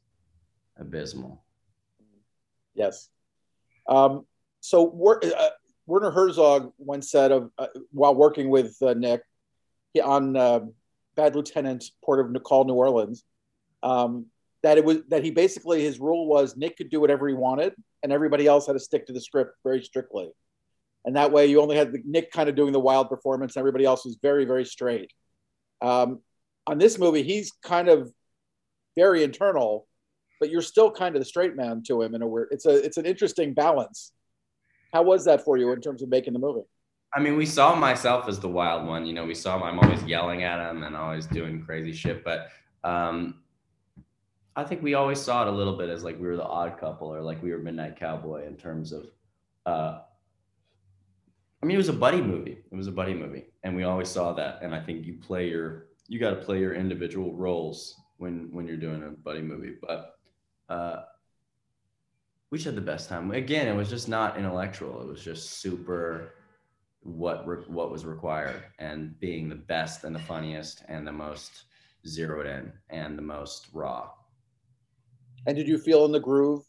abysmal. 0.78 1.44
Yes. 2.74 3.10
Um, 3.88 4.26
so 4.62 4.88
uh, 4.88 5.50
Werner 5.86 6.12
Herzog 6.12 6.72
once 6.78 7.10
said 7.10 7.32
of 7.32 7.52
uh, 7.58 7.68
while 7.92 8.16
working 8.16 8.50
with 8.50 8.76
uh, 8.82 8.94
Nick 8.94 9.22
on 10.04 10.36
uh, 10.36 10.62
Bad 11.16 11.36
Lieutenant, 11.36 11.84
Port 12.04 12.36
of 12.36 12.44
Call, 12.44 12.66
New 12.66 12.74
Orleans, 12.74 13.24
um, 13.84 14.28
that 14.64 14.78
it 14.78 14.86
was 14.86 15.00
that 15.10 15.24
he 15.24 15.32
basically 15.32 15.84
his 15.84 16.00
rule 16.00 16.28
was 16.28 16.56
Nick 16.56 16.78
could 16.78 16.90
do 16.90 17.00
whatever 17.00 17.28
he 17.28 17.34
wanted, 17.34 17.74
and 18.04 18.12
everybody 18.12 18.46
else 18.48 18.68
had 18.68 18.74
to 18.74 18.80
stick 18.80 19.08
to 19.08 19.14
the 19.14 19.22
script 19.22 19.56
very 19.64 19.82
strictly. 19.82 20.30
And 21.06 21.16
that 21.16 21.32
way, 21.32 21.48
you 21.48 21.62
only 21.62 21.78
had 21.78 21.94
Nick 22.06 22.32
kind 22.32 22.50
of 22.50 22.56
doing 22.56 22.74
the 22.74 22.80
wild 22.80 23.10
performance, 23.10 23.56
and 23.56 23.62
everybody 23.62 23.86
else 23.86 24.06
was 24.06 24.18
very, 24.22 24.46
very 24.46 24.66
straight. 24.66 25.12
Um, 25.82 26.20
on 26.68 26.78
this 26.78 27.00
movie, 27.00 27.24
he's 27.24 27.52
kind 27.64 27.88
of 27.88 28.12
very 29.00 29.24
internal, 29.24 29.88
but 30.40 30.50
you're 30.50 30.62
still 30.62 30.92
kind 30.92 31.16
of 31.16 31.22
the 31.22 31.26
straight 31.26 31.56
man 31.56 31.82
to 31.88 32.02
him 32.02 32.16
in 32.16 32.22
a 32.22 32.28
weird. 32.28 32.50
It's 32.52 32.66
a 32.66 32.76
it's 32.86 32.98
an 32.98 33.06
interesting 33.06 33.54
balance. 33.54 34.12
How 34.94 35.04
was 35.04 35.24
that 35.26 35.46
for 35.46 35.56
you 35.58 35.72
in 35.72 35.82
terms 35.82 36.02
of 36.02 36.10
making 36.10 36.34
the 36.34 36.40
movie? 36.40 36.68
I 37.14 37.20
mean, 37.20 37.38
we 37.38 37.46
saw 37.46 37.76
myself 37.76 38.28
as 38.28 38.40
the 38.40 38.50
wild 38.50 38.88
one. 38.88 39.06
You 39.06 39.14
know, 39.14 39.26
we 39.26 39.36
saw 39.36 39.62
I'm 39.64 39.80
always 39.80 40.04
yelling 40.04 40.44
at 40.44 40.60
him 40.70 40.84
and 40.84 40.96
always 40.96 41.26
doing 41.28 41.64
crazy 41.64 41.94
shit. 41.94 42.24
But 42.24 42.50
um, 42.84 43.42
I 44.56 44.64
think 44.64 44.84
we 44.84 44.94
always 44.96 45.20
saw 45.22 45.44
it 45.44 45.48
a 45.48 45.52
little 45.60 45.78
bit 45.78 45.90
as 45.90 46.04
like 46.04 46.20
we 46.20 46.28
were 46.28 46.38
the 46.38 46.52
odd 46.62 46.78
couple 46.78 47.08
or 47.08 47.22
like 47.22 47.42
we 47.42 47.52
were 47.52 47.60
Midnight 47.60 47.98
Cowboy 47.98 48.46
in 48.46 48.56
terms 48.58 48.92
of. 48.92 49.06
Uh, 49.66 50.00
I 51.62 51.66
mean, 51.66 51.76
it 51.76 51.84
was 51.86 51.90
a 51.90 51.94
buddy 52.06 52.22
movie. 52.22 52.58
It 52.72 52.76
was 52.76 52.88
a 52.88 52.92
buddy 52.92 53.14
movie, 53.14 53.46
and 53.64 53.76
we 53.76 53.84
always 53.84 54.10
saw 54.10 54.34
that. 54.34 54.60
And 54.62 54.74
I 54.74 54.82
think 54.82 55.06
you 55.06 55.16
play 55.16 55.50
your 55.50 55.88
you 56.08 56.20
got 56.20 56.32
to 56.32 56.44
play 56.48 56.60
your 56.60 56.74
individual 56.74 57.36
roles 57.36 57.96
when 58.20 58.50
when 58.52 58.68
you're 58.68 58.78
doing 58.78 59.02
a 59.04 59.10
buddy 59.10 59.42
movie. 59.42 59.76
But 59.82 60.20
uh, 60.70 61.04
we 62.52 62.58
just 62.58 62.66
had 62.66 62.76
the 62.76 62.82
best 62.82 63.10
time. 63.10 63.32
Again, 63.32 63.68
it 63.68 63.76
was 63.76 63.90
just 63.90 64.08
not 64.08 64.38
intellectual. 64.38 65.02
It 65.02 65.08
was 65.08 65.24
just 65.24 65.62
super 65.62 66.36
what 67.02 67.48
re- 67.48 67.64
what 67.68 67.92
was 67.92 68.06
required 68.06 68.64
and 68.78 69.18
being 69.20 69.50
the 69.50 69.56
best 69.56 70.04
and 70.04 70.16
the 70.16 70.20
funniest 70.20 70.84
and 70.88 71.08
the 71.08 71.12
most 71.12 71.64
zeroed 72.06 72.46
in 72.46 72.72
and 72.90 73.18
the 73.18 73.22
most 73.22 73.68
raw. 73.74 74.12
And 75.48 75.56
did 75.56 75.68
you 75.68 75.78
feel 75.78 76.06
in 76.06 76.12
the 76.12 76.20
groove 76.20 76.64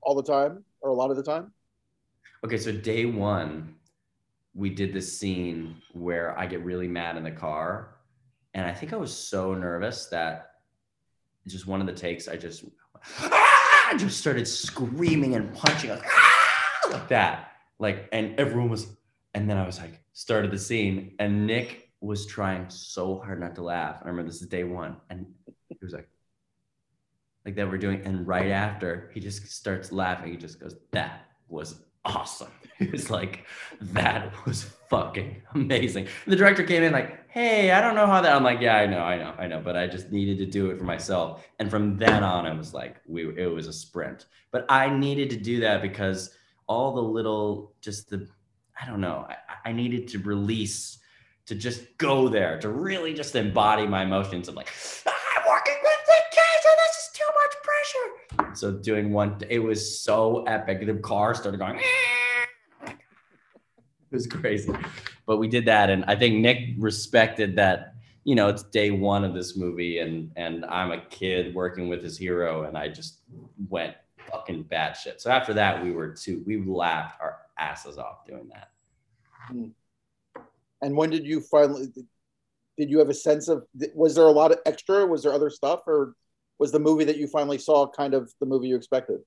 all 0.00 0.14
the 0.14 0.22
time, 0.22 0.64
or 0.80 0.90
a 0.90 0.94
lot 0.94 1.10
of 1.10 1.16
the 1.16 1.22
time? 1.22 1.52
Okay, 2.44 2.58
so 2.58 2.72
day 2.72 3.04
one, 3.04 3.74
we 4.54 4.70
did 4.70 4.92
this 4.92 5.18
scene 5.18 5.76
where 5.92 6.38
I 6.38 6.46
get 6.46 6.64
really 6.64 6.88
mad 6.88 7.16
in 7.16 7.24
the 7.24 7.30
car, 7.30 7.96
and 8.54 8.66
I 8.66 8.72
think 8.72 8.92
I 8.92 8.96
was 8.96 9.16
so 9.16 9.54
nervous 9.54 10.06
that 10.06 10.53
just 11.52 11.66
one 11.66 11.80
of 11.80 11.86
the 11.86 11.92
takes, 11.92 12.28
I 12.28 12.36
just 12.36 12.64
I 13.20 13.94
just 13.98 14.18
started 14.18 14.48
screaming 14.48 15.34
and 15.34 15.54
punching 15.54 15.90
like, 15.90 16.04
"Ah!" 16.06 16.80
like 16.90 17.08
that, 17.08 17.52
like, 17.78 18.08
and 18.12 18.38
everyone 18.38 18.70
was, 18.70 18.86
and 19.34 19.48
then 19.48 19.56
I 19.56 19.66
was 19.66 19.78
like, 19.78 20.00
started 20.12 20.50
the 20.50 20.58
scene, 20.58 21.14
and 21.18 21.46
Nick 21.46 21.90
was 22.00 22.26
trying 22.26 22.68
so 22.70 23.18
hard 23.18 23.40
not 23.40 23.54
to 23.56 23.62
laugh. 23.62 23.96
I 24.02 24.08
remember 24.08 24.30
this 24.30 24.42
is 24.42 24.48
day 24.48 24.64
one, 24.64 24.96
and 25.10 25.26
he 25.68 25.76
was 25.82 25.92
like, 25.92 26.08
like 27.44 27.56
that 27.56 27.68
we're 27.68 27.78
doing, 27.78 28.02
and 28.04 28.26
right 28.26 28.50
after 28.50 29.10
he 29.12 29.20
just 29.20 29.46
starts 29.48 29.92
laughing, 29.92 30.30
he 30.30 30.36
just 30.38 30.58
goes, 30.58 30.76
"That 30.92 31.26
was 31.48 31.84
awesome." 32.04 32.48
He 32.78 32.90
was 32.90 33.08
like, 33.08 33.46
"That 33.80 34.32
was 34.46 34.64
fucking 34.90 35.42
amazing." 35.54 36.08
The 36.26 36.34
director 36.34 36.64
came 36.64 36.82
in 36.82 36.92
like, 36.92 37.30
"Hey, 37.30 37.70
I 37.70 37.80
don't 37.80 37.94
know 37.94 38.06
how 38.06 38.20
that." 38.20 38.34
I'm 38.34 38.42
like, 38.42 38.60
"Yeah, 38.60 38.76
I 38.76 38.86
know, 38.86 38.98
I 38.98 39.16
know, 39.16 39.32
I 39.38 39.46
know," 39.46 39.60
but 39.60 39.76
I 39.76 39.86
just 39.86 40.10
needed 40.10 40.38
to 40.38 40.46
do 40.46 40.70
it 40.70 40.78
for 40.78 40.84
myself. 40.84 41.46
And 41.60 41.70
from 41.70 41.96
then 41.96 42.24
on, 42.24 42.46
it 42.46 42.56
was 42.56 42.74
like 42.74 42.96
we 43.06 43.28
it 43.38 43.46
was 43.46 43.68
a 43.68 43.72
sprint. 43.72 44.26
But 44.50 44.66
I 44.68 44.90
needed 44.90 45.30
to 45.30 45.36
do 45.36 45.60
that 45.60 45.82
because 45.82 46.36
all 46.66 46.94
the 46.94 47.02
little, 47.02 47.74
just 47.80 48.10
the, 48.10 48.26
I 48.80 48.86
don't 48.86 49.00
know, 49.00 49.26
I, 49.28 49.70
I 49.70 49.72
needed 49.72 50.08
to 50.08 50.18
release, 50.18 50.98
to 51.46 51.54
just 51.54 51.98
go 51.98 52.28
there, 52.28 52.58
to 52.60 52.68
really 52.70 53.14
just 53.14 53.34
embody 53.34 53.86
my 53.86 54.02
emotions 54.02 54.48
of 54.48 54.54
like, 54.54 54.68
I'm 55.06 55.13
So 58.64 58.72
doing 58.72 59.12
one, 59.12 59.36
it 59.50 59.58
was 59.58 60.00
so 60.00 60.42
epic. 60.44 60.86
The 60.86 60.94
car 60.94 61.34
started 61.34 61.58
going. 61.58 61.78
Ah! 61.78 62.92
It 64.10 64.14
was 64.16 64.26
crazy, 64.26 64.72
but 65.26 65.36
we 65.36 65.48
did 65.48 65.66
that, 65.66 65.90
and 65.90 66.04
I 66.06 66.14
think 66.16 66.36
Nick 66.36 66.76
respected 66.78 67.56
that. 67.56 67.94
You 68.22 68.36
know, 68.36 68.48
it's 68.48 68.62
day 68.62 68.90
one 68.90 69.22
of 69.22 69.34
this 69.34 69.54
movie, 69.54 69.98
and 69.98 70.30
and 70.36 70.64
I'm 70.64 70.92
a 70.92 71.00
kid 71.10 71.54
working 71.54 71.88
with 71.88 72.02
his 72.02 72.16
hero, 72.16 72.62
and 72.62 72.78
I 72.78 72.88
just 72.88 73.18
went 73.68 73.96
fucking 74.30 74.64
batshit. 74.64 75.20
So 75.20 75.30
after 75.30 75.52
that, 75.54 75.84
we 75.84 75.90
were 75.90 76.08
too. 76.08 76.42
We 76.46 76.64
laughed 76.64 77.20
our 77.20 77.40
asses 77.58 77.98
off 77.98 78.24
doing 78.24 78.48
that. 78.50 78.70
Hmm. 79.48 79.66
And 80.80 80.96
when 80.96 81.10
did 81.10 81.26
you 81.26 81.42
finally? 81.42 81.88
Did 82.78 82.88
you 82.88 82.98
have 82.98 83.10
a 83.10 83.14
sense 83.14 83.48
of? 83.48 83.66
Was 83.94 84.14
there 84.14 84.24
a 84.24 84.32
lot 84.32 84.52
of 84.52 84.60
extra? 84.64 85.04
Was 85.04 85.22
there 85.22 85.34
other 85.34 85.50
stuff, 85.50 85.82
or 85.86 86.14
was 86.58 86.72
the 86.72 86.78
movie 86.78 87.04
that 87.04 87.16
you 87.16 87.26
finally 87.26 87.58
saw 87.58 87.88
kind 87.88 88.14
of 88.14 88.32
the 88.40 88.46
movie 88.46 88.68
you 88.68 88.76
expected? 88.76 89.20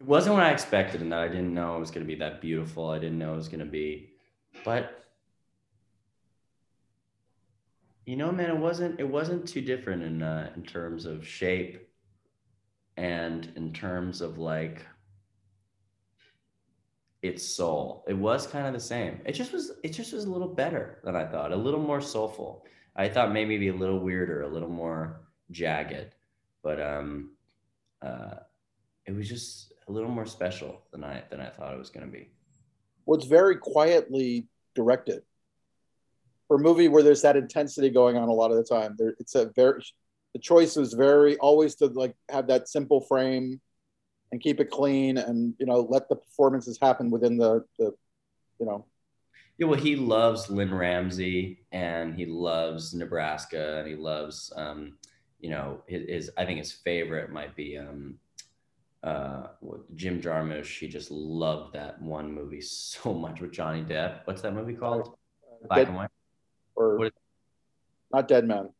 It 0.00 0.06
wasn't 0.06 0.34
what 0.34 0.44
I 0.44 0.50
expected, 0.50 1.00
and 1.00 1.12
that 1.12 1.20
I 1.20 1.28
didn't 1.28 1.54
know 1.54 1.76
it 1.76 1.80
was 1.80 1.90
going 1.90 2.04
to 2.04 2.12
be 2.12 2.18
that 2.18 2.40
beautiful. 2.40 2.90
I 2.90 2.98
didn't 2.98 3.18
know 3.18 3.32
it 3.34 3.36
was 3.36 3.48
going 3.48 3.64
to 3.64 3.66
be, 3.66 4.10
but 4.64 5.04
you 8.06 8.16
know, 8.16 8.30
man, 8.30 8.50
it 8.50 8.58
wasn't. 8.58 9.00
It 9.00 9.08
wasn't 9.08 9.48
too 9.48 9.62
different 9.62 10.02
in 10.02 10.22
uh, 10.22 10.50
in 10.56 10.62
terms 10.62 11.06
of 11.06 11.26
shape, 11.26 11.88
and 12.96 13.50
in 13.56 13.72
terms 13.72 14.20
of 14.20 14.38
like 14.38 14.84
its 17.24 17.42
soul. 17.42 18.04
It 18.06 18.18
was 18.28 18.46
kind 18.46 18.66
of 18.66 18.74
the 18.74 18.80
same. 18.94 19.20
It 19.24 19.32
just 19.32 19.52
was. 19.52 19.72
It 19.82 19.92
just 19.98 20.12
was 20.12 20.24
a 20.24 20.30
little 20.30 20.52
better 20.62 21.00
than 21.04 21.16
I 21.16 21.24
thought. 21.24 21.52
A 21.52 21.56
little 21.56 21.80
more 21.80 22.00
soulful. 22.02 22.64
I 22.94 23.08
thought 23.08 23.32
maybe 23.32 23.56
be 23.58 23.68
a 23.68 23.74
little 23.74 23.98
weirder, 23.98 24.42
a 24.42 24.48
little 24.48 24.68
more 24.68 25.22
jagged, 25.50 26.14
but 26.62 26.78
um, 26.80 27.30
uh, 28.02 28.36
it 29.06 29.12
was 29.16 29.28
just 29.28 29.72
a 29.88 29.92
little 29.92 30.10
more 30.10 30.26
special 30.26 30.82
than 30.92 31.02
I 31.02 31.22
than 31.30 31.40
I 31.40 31.48
thought 31.48 31.72
it 31.74 31.78
was 31.78 31.90
going 31.90 32.06
to 32.06 32.12
be. 32.12 32.28
Well, 33.06 33.18
it's 33.18 33.26
very 33.26 33.56
quietly 33.56 34.46
directed. 34.74 35.22
for 36.46 36.56
a 36.56 36.60
movie 36.60 36.88
where 36.88 37.02
there's 37.02 37.22
that 37.22 37.36
intensity 37.36 37.90
going 37.90 38.16
on 38.16 38.28
a 38.28 38.32
lot 38.32 38.50
of 38.50 38.56
the 38.56 38.64
time. 38.64 38.94
There, 38.98 39.14
it's 39.18 39.34
a 39.34 39.50
very 39.56 39.82
the 40.34 40.40
choice 40.40 40.76
was 40.76 40.92
very 40.94 41.36
always 41.38 41.74
to 41.76 41.86
like 41.86 42.14
have 42.28 42.48
that 42.48 42.68
simple 42.68 43.00
frame 43.00 43.60
and 44.34 44.42
keep 44.42 44.58
it 44.58 44.68
clean 44.68 45.16
and 45.16 45.54
you 45.60 45.66
know 45.66 45.86
let 45.88 46.08
the 46.08 46.16
performances 46.16 46.76
happen 46.82 47.08
within 47.08 47.36
the 47.38 47.64
the 47.78 47.94
you 48.58 48.66
know 48.66 48.84
Yeah, 49.58 49.68
well, 49.68 49.78
he 49.78 49.94
loves 49.94 50.50
Lynne 50.50 50.74
Ramsay 50.74 51.60
and 51.70 52.16
he 52.16 52.26
loves 52.26 52.92
Nebraska 52.92 53.78
and 53.78 53.86
he 53.86 53.94
loves, 53.94 54.52
um, 54.56 54.98
you 55.38 55.50
know, 55.50 55.80
his, 55.86 56.02
his 56.08 56.30
I 56.36 56.44
think 56.44 56.58
his 56.58 56.72
favorite 56.72 57.30
might 57.30 57.54
be 57.54 57.78
um, 57.78 58.18
uh, 59.04 59.42
what- 59.60 59.86
Jim 59.94 60.20
Jarmusch. 60.20 60.80
He 60.80 60.88
just 60.88 61.12
loved 61.12 61.74
that 61.74 62.02
one 62.02 62.32
movie 62.32 62.60
so 62.94 63.14
much 63.14 63.40
with 63.40 63.52
Johnny 63.52 63.84
Depp. 63.84 64.22
What's 64.26 64.42
that 64.42 64.54
movie 64.54 64.74
called? 64.74 65.14
Black 65.68 65.78
Dead, 65.78 65.86
and 65.88 65.96
White. 65.96 66.10
or 66.74 67.10
not 68.12 68.26
Dead 68.26 68.44
Man. 68.44 68.70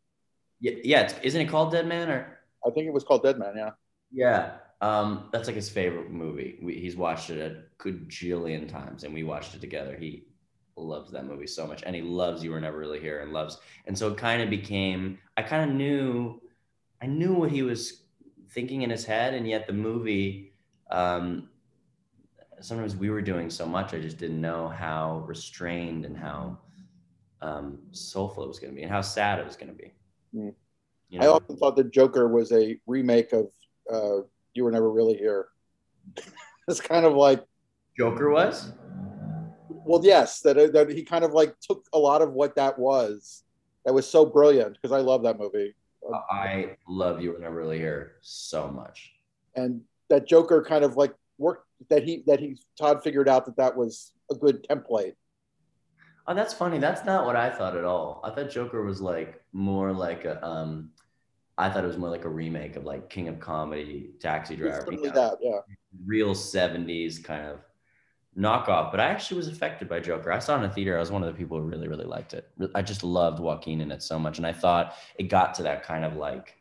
Yeah, 0.61 0.73
yeah. 0.83 1.01
It's, 1.03 1.15
isn't 1.23 1.41
it 1.41 1.49
called 1.49 1.71
Dead 1.71 1.87
Man 1.87 2.11
or? 2.11 2.41
I 2.67 2.71
think 2.71 2.89
it 2.89 2.93
was 2.93 3.05
called 3.05 3.23
Dead 3.23 3.39
Man. 3.39 3.55
Yeah. 3.57 3.71
Yeah. 4.13 4.43
Um, 4.85 5.29
that's 5.33 5.47
like 5.47 5.57
his 5.57 5.71
favorite 5.71 6.11
movie. 6.11 6.59
We, 6.61 6.75
he's 6.75 6.95
watched 6.95 7.31
it 7.31 7.41
a 7.41 7.83
gajillion 7.83 8.69
times, 8.69 9.05
and 9.05 9.15
we 9.15 9.23
watched 9.23 9.55
it 9.55 9.63
together. 9.63 9.97
He 9.97 10.27
loves 10.77 11.11
that 11.13 11.25
movie 11.25 11.47
so 11.47 11.67
much, 11.67 11.83
and 11.87 11.97
he 11.97 12.03
loves 12.03 12.45
"You 12.45 12.51
Were 12.51 12.61
Never 12.61 12.77
Really 12.77 13.01
Here" 13.01 13.23
and 13.23 13.33
loves. 13.33 13.57
And 13.87 13.97
so 13.97 14.09
it 14.09 14.19
kind 14.19 14.43
of 14.43 14.51
became. 14.51 15.19
I 15.39 15.43
kind 15.43 15.71
of 15.71 15.75
knew, 15.75 16.39
I 17.01 17.07
knew 17.07 17.33
what 17.33 17.51
he 17.51 17.63
was 17.63 18.03
thinking 18.51 18.83
in 18.83 18.91
his 18.91 19.07
head, 19.07 19.33
and 19.33 19.49
yet 19.49 19.67
the 19.67 19.73
movie. 19.73 20.53
Um, 20.91 21.49
sometimes 22.61 22.95
we 22.95 23.09
were 23.09 23.23
doing 23.23 23.49
so 23.49 23.65
much, 23.65 23.95
I 23.95 24.01
just 24.01 24.19
didn't 24.19 24.41
know 24.41 24.69
how 24.69 25.25
restrained 25.27 26.05
and 26.05 26.17
how 26.17 26.59
um, 27.41 27.79
soulful 27.91 28.45
it 28.45 28.49
was 28.49 28.59
going 28.59 28.73
to 28.73 28.77
be, 28.77 28.83
and 28.83 28.93
how 28.93 29.01
sad 29.01 29.39
it 29.39 29.47
was 29.47 29.57
going 29.57 29.73
to 29.73 29.79
be. 29.79 29.93
Mm. 30.37 30.55
You 31.09 31.21
I 31.21 31.27
often 31.29 31.57
thought 31.57 31.77
that 31.77 31.91
Joker 31.91 32.29
was 32.29 32.53
a 32.53 32.79
remake 32.87 33.33
of 33.33 33.51
uh, 33.91 34.27
You 34.55 34.65
Were 34.65 34.71
Never 34.73 34.91
Really 34.91 35.17
Here. 35.17 35.49
it's 36.69 36.81
kind 36.81 37.05
of 37.05 37.15
like, 37.15 37.45
Joker 37.99 38.31
was. 38.31 38.73
well, 39.69 40.01
yes, 40.03 40.41
that 40.41 40.73
that 40.73 40.91
he 40.91 41.05
kind 41.05 41.25
of 41.25 41.33
like 41.33 41.55
took 41.61 41.85
a 41.93 41.99
lot 41.99 42.23
of 42.23 42.33
what 42.33 42.57
that 42.57 42.79
was. 42.79 43.45
That 43.85 43.93
was 43.95 44.09
so 44.09 44.25
brilliant 44.25 44.75
because 44.81 44.93
I 44.93 45.01
love 45.01 45.23
that 45.25 45.39
movie, 45.39 45.75
I 46.31 46.77
love 46.89 47.23
you 47.23 47.33
were 47.33 47.39
never 47.39 47.57
really 47.57 47.79
here 47.79 48.15
so 48.23 48.69
much. 48.69 49.13
and 49.55 49.83
that 50.11 50.27
Joker 50.27 50.63
kind 50.63 50.85
of 50.85 50.97
like 50.97 51.15
worked. 51.39 51.67
That 51.91 52.03
he 52.03 52.23
that 52.27 52.41
he 52.41 52.59
Todd 52.79 53.03
figured 53.03 53.29
out 53.29 53.45
that 53.47 53.57
that 53.59 53.77
was 53.77 54.13
a 54.31 54.35
good 54.35 54.67
template. 54.69 55.15
Oh, 56.27 56.35
that's 56.35 56.55
funny. 56.55 56.79
That's 56.79 57.05
not 57.05 57.27
what 57.27 57.37
I 57.37 57.51
thought 57.51 57.77
at 57.77 57.85
all. 57.85 58.21
I 58.25 58.31
thought 58.31 58.49
Joker 58.51 58.83
was 58.83 59.03
like 59.03 59.43
more 59.53 59.93
like 59.93 60.25
a 60.25 60.43
um 60.45 60.91
I 61.57 61.71
thought 61.71 61.85
it 61.85 61.87
was 61.87 61.99
more 61.99 62.11
like 62.11 62.25
a 62.25 62.29
remake 62.29 62.77
of 62.77 62.85
like 62.85 63.09
King 63.09 63.29
of 63.29 63.39
Comedy, 63.39 64.11
Taxi 64.21 64.57
Driver, 64.57 64.89
you 64.91 65.03
know, 65.03 65.11
that, 65.11 65.39
yeah. 65.41 65.61
real 66.05 66.35
70s 66.35 67.23
kind 67.23 67.47
of 67.47 67.61
knockoff. 68.37 68.91
But 68.91 69.01
I 69.01 69.05
actually 69.05 69.37
was 69.37 69.49
affected 69.49 69.89
by 69.89 70.01
Joker. 70.01 70.33
I 70.33 70.41
saw 70.41 70.57
it 70.57 70.65
in 70.65 70.71
a 70.71 70.73
theater. 70.73 70.97
I 70.97 71.01
was 71.01 71.13
one 71.13 71.23
of 71.23 71.33
the 71.33 71.39
people 71.39 71.59
who 71.59 71.65
really, 71.65 71.87
really 71.87 72.05
liked 72.07 72.35
it. 72.35 72.51
I 72.75 72.83
just 72.83 73.05
loved 73.05 73.39
Joaquin 73.39 73.81
in 73.81 73.93
it 73.93 74.03
so 74.03 74.19
much. 74.19 74.39
And 74.39 74.47
I 74.47 74.53
thought 74.53 74.95
it 75.17 75.25
got 75.25 75.55
to 75.55 75.63
that 75.65 75.85
kind 75.85 76.05
of 76.05 76.17
like 76.17 76.57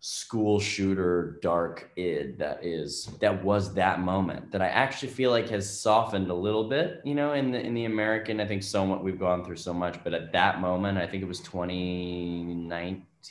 school 0.00 0.60
shooter 0.60 1.38
dark 1.42 1.90
id 1.96 2.38
that 2.38 2.62
is 2.62 3.06
that 3.20 3.42
was 3.42 3.74
that 3.74 3.98
moment 3.98 4.52
that 4.52 4.60
I 4.60 4.68
actually 4.68 5.08
feel 5.08 5.30
like 5.30 5.48
has 5.48 5.80
softened 5.80 6.30
a 6.30 6.34
little 6.34 6.68
bit, 6.68 7.00
you 7.04 7.14
know, 7.14 7.32
in 7.32 7.50
the 7.50 7.60
in 7.60 7.74
the 7.74 7.86
American. 7.86 8.40
I 8.40 8.46
think 8.46 8.62
so 8.62 8.86
much 8.86 9.00
we've 9.02 9.18
gone 9.18 9.44
through 9.44 9.56
so 9.56 9.74
much, 9.74 10.02
but 10.04 10.14
at 10.14 10.32
that 10.32 10.60
moment, 10.60 10.96
I 10.96 11.06
think 11.06 11.22
it 11.22 11.26
was 11.26 11.40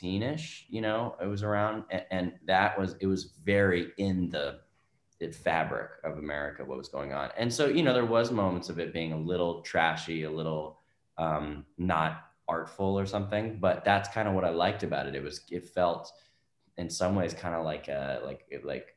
2019-ish, 0.02 0.66
you 0.68 0.80
know, 0.80 1.16
it 1.20 1.26
was 1.26 1.42
around 1.42 1.84
and, 1.90 2.04
and 2.10 2.32
that 2.46 2.78
was 2.78 2.96
it 3.00 3.06
was 3.06 3.24
very 3.44 3.92
in 3.98 4.30
the 4.30 4.60
the 5.18 5.30
fabric 5.32 5.90
of 6.04 6.18
America, 6.18 6.64
what 6.64 6.76
was 6.76 6.88
going 6.88 7.12
on. 7.12 7.30
And 7.38 7.52
so, 7.52 7.66
you 7.68 7.82
know, 7.82 7.94
there 7.94 8.04
was 8.04 8.30
moments 8.30 8.68
of 8.68 8.78
it 8.78 8.92
being 8.92 9.12
a 9.12 9.18
little 9.18 9.62
trashy, 9.62 10.24
a 10.24 10.30
little 10.30 10.80
um, 11.16 11.64
not 11.78 12.24
artful 12.48 12.98
or 12.98 13.06
something, 13.06 13.58
but 13.58 13.82
that's 13.82 14.10
kind 14.10 14.28
of 14.28 14.34
what 14.34 14.44
I 14.44 14.50
liked 14.50 14.82
about 14.82 15.06
it. 15.06 15.14
It 15.14 15.22
was, 15.22 15.40
it 15.50 15.68
felt 15.70 16.12
in 16.76 16.90
some 16.90 17.14
ways 17.14 17.32
kind 17.32 17.54
of 17.54 17.64
like 17.64 17.88
a, 17.88 18.20
like, 18.24 18.44
like 18.62 18.94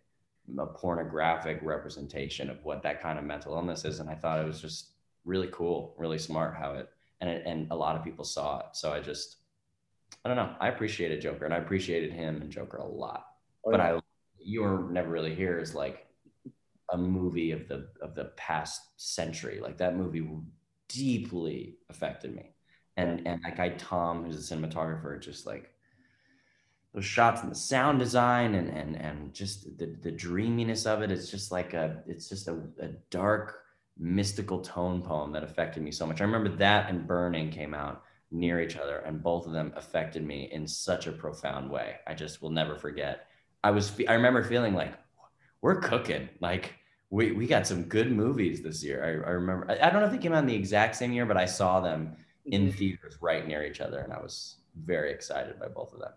a 0.58 0.66
pornographic 0.66 1.60
representation 1.62 2.50
of 2.50 2.66
what 2.66 2.84
that 2.84 3.02
kind 3.02 3.18
of 3.18 3.24
mental 3.24 3.54
illness 3.54 3.86
is. 3.86 4.02
And 4.02 4.10
I 4.10 4.16
thought 4.16 4.42
it 4.42 4.46
was 4.46 4.60
just 4.60 4.92
really 5.24 5.50
cool, 5.54 5.96
really 5.98 6.20
smart 6.20 6.56
how 6.56 6.74
it, 6.74 6.90
and 7.22 7.30
and 7.30 7.68
a 7.72 7.76
lot 7.76 7.96
of 7.96 8.04
people 8.04 8.26
saw 8.26 8.60
it. 8.60 8.66
So 8.74 8.92
I 8.92 9.00
just, 9.00 9.38
I 10.24 10.28
don't 10.30 10.38
know. 10.38 10.54
I 10.60 10.68
appreciated 10.68 11.22
Joker 11.22 11.46
and 11.46 11.54
I 11.54 11.58
appreciated 11.58 12.12
him 12.12 12.42
and 12.42 12.52
Joker 12.52 12.78
a 12.78 12.88
lot, 12.88 13.26
Oh, 13.66 13.72
but 13.72 13.80
yeah. 13.80 13.96
I, 13.96 14.00
you 14.40 14.62
were 14.62 14.90
never 14.92 15.10
really 15.10 15.36
here 15.36 15.60
is 15.60 15.76
like 15.76 16.08
a 16.92 16.98
movie 16.98 17.52
of 17.52 17.68
the 17.68 17.90
of 18.02 18.16
the 18.16 18.26
past 18.36 18.82
century. 18.98 19.60
Like 19.62 19.78
that 19.78 19.96
movie 19.96 20.28
deeply 20.88 21.78
affected 21.90 22.36
me. 22.36 22.52
And 22.98 23.26
and 23.28 23.42
that 23.44 23.58
guy 23.58 23.70
Tom, 23.70 24.26
who's 24.26 24.52
a 24.52 24.56
cinematographer, 24.56 25.22
just 25.22 25.46
like 25.46 25.72
those 26.94 27.06
shots 27.06 27.42
and 27.42 27.52
the 27.52 27.56
sound 27.56 28.00
design 28.00 28.56
and 28.56 28.70
and 28.70 28.96
and 28.96 29.34
just 29.34 29.78
the 29.78 29.96
the 30.02 30.12
dreaminess 30.12 30.86
of 30.86 31.02
it. 31.02 31.12
It's 31.12 31.30
just 31.30 31.52
like 31.52 31.74
a 31.74 32.04
it's 32.08 32.28
just 32.28 32.48
a, 32.48 32.58
a 32.80 32.88
dark 33.10 33.62
mystical 33.98 34.62
tone 34.62 35.02
poem 35.02 35.32
that 35.34 35.44
affected 35.44 35.84
me 35.84 35.92
so 35.92 36.06
much. 36.06 36.22
I 36.22 36.24
remember 36.26 36.50
that 36.58 36.90
and 36.90 37.06
Burning 37.06 37.52
came 37.52 37.74
out 37.74 38.04
near 38.32 38.62
each 38.62 38.78
other, 38.78 38.98
and 39.00 39.24
both 39.24 39.46
of 39.46 39.54
them 39.54 39.74
affected 39.76 40.26
me 40.26 40.50
in 40.52 40.68
such 40.68 41.08
a 41.08 41.12
profound 41.12 41.70
way. 41.70 41.96
I 42.06 42.14
just 42.14 42.42
will 42.42 42.52
never 42.52 42.76
forget. 42.76 43.28
I 43.64 43.72
was 43.72 43.92
i 44.08 44.14
remember 44.14 44.44
feeling 44.44 44.74
like 44.74 44.94
we're 45.62 45.82
cooking. 45.82 46.30
Like 46.40 46.76
we, 47.10 47.32
we 47.32 47.48
got 47.48 47.66
some 47.66 47.84
good 47.84 48.12
movies 48.12 48.62
this 48.62 48.84
year. 48.84 49.04
I, 49.04 49.30
I 49.30 49.34
remember, 49.34 49.70
I, 49.70 49.88
I 49.88 49.90
don't 49.90 50.02
know 50.02 50.08
if 50.08 50.12
they 50.12 50.20
came 50.20 50.34
out 50.34 50.40
in 50.40 50.48
the 50.48 50.56
exact 50.56 50.96
same 50.96 51.12
year, 51.12 51.26
but 51.26 51.38
I 51.38 51.46
saw 51.46 51.80
them 51.80 52.16
in 52.46 52.72
theaters 52.72 53.18
right 53.22 53.48
near 53.48 53.64
each 53.66 53.82
other. 53.82 54.00
And 54.00 54.14
I 54.14 54.20
was 54.20 54.58
very 54.86 55.12
excited 55.12 55.60
by 55.60 55.68
both 55.68 55.94
of 55.94 56.00
them. 56.00 56.12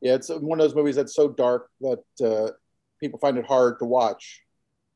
Yeah, 0.00 0.14
it's 0.14 0.28
one 0.28 0.60
of 0.60 0.64
those 0.64 0.74
movies 0.74 0.96
that's 0.96 1.14
so 1.14 1.28
dark 1.28 1.68
that 1.80 2.02
uh, 2.24 2.52
people 3.00 3.18
find 3.18 3.36
it 3.38 3.46
hard 3.46 3.78
to 3.80 3.84
watch, 3.84 4.42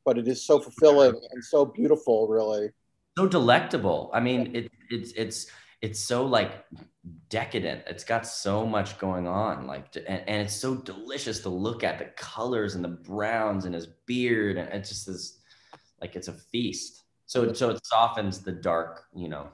but 0.04 0.18
it 0.18 0.28
is 0.28 0.44
so 0.44 0.60
fulfilling 0.60 1.20
and 1.32 1.44
so 1.44 1.64
beautiful, 1.66 2.28
really. 2.28 2.70
So 3.18 3.26
delectable. 3.26 4.10
I 4.14 4.20
mean, 4.20 4.54
it, 4.54 4.70
it's, 4.90 5.12
it's, 5.12 5.46
it's 5.84 6.00
so 6.00 6.24
like 6.24 6.64
decadent. 7.28 7.82
It's 7.86 8.04
got 8.04 8.26
so 8.26 8.64
much 8.64 8.98
going 8.98 9.28
on, 9.28 9.66
like, 9.66 9.94
and, 9.96 10.22
and 10.26 10.40
it's 10.40 10.56
so 10.56 10.76
delicious 10.76 11.40
to 11.40 11.50
look 11.50 11.84
at 11.84 11.98
the 11.98 12.06
colors 12.16 12.74
and 12.74 12.82
the 12.82 12.88
browns 12.88 13.66
and 13.66 13.74
his 13.74 13.86
beard, 14.06 14.56
and 14.56 14.66
it 14.72 14.84
just 14.84 15.08
is 15.08 15.40
like 16.00 16.16
it's 16.16 16.28
a 16.28 16.32
feast. 16.32 17.02
So, 17.26 17.52
so 17.52 17.68
it 17.68 17.84
softens 17.84 18.38
the 18.38 18.52
dark, 18.52 19.04
you 19.14 19.28
know, 19.28 19.48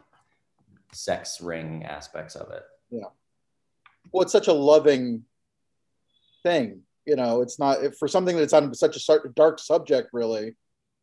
sex 0.92 1.40
ring 1.40 1.84
aspects 1.84 2.36
of 2.36 2.52
it. 2.52 2.62
Yeah. 2.90 3.08
Well, 4.12 4.22
it's 4.22 4.32
such 4.32 4.46
a 4.46 4.52
loving 4.52 5.24
thing, 6.44 6.82
you 7.06 7.16
know. 7.16 7.40
It's 7.40 7.58
not 7.58 7.78
for 7.98 8.06
something 8.06 8.36
that's 8.36 8.52
on 8.52 8.72
such 8.72 8.96
a 8.96 9.28
dark 9.34 9.58
subject, 9.58 10.10
really, 10.12 10.54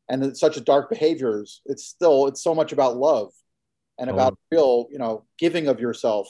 and 0.08 0.38
such 0.38 0.56
a 0.56 0.62
dark 0.62 0.90
behaviors. 0.90 1.62
It's 1.66 1.84
still 1.84 2.28
it's 2.28 2.42
so 2.42 2.56
much 2.56 2.72
about 2.72 2.96
love 2.96 3.34
and 4.00 4.10
about 4.10 4.38
real, 4.52 4.88
you 4.92 4.98
know, 4.98 5.26
giving 5.38 5.68
of 5.68 5.80
yourself. 5.80 6.28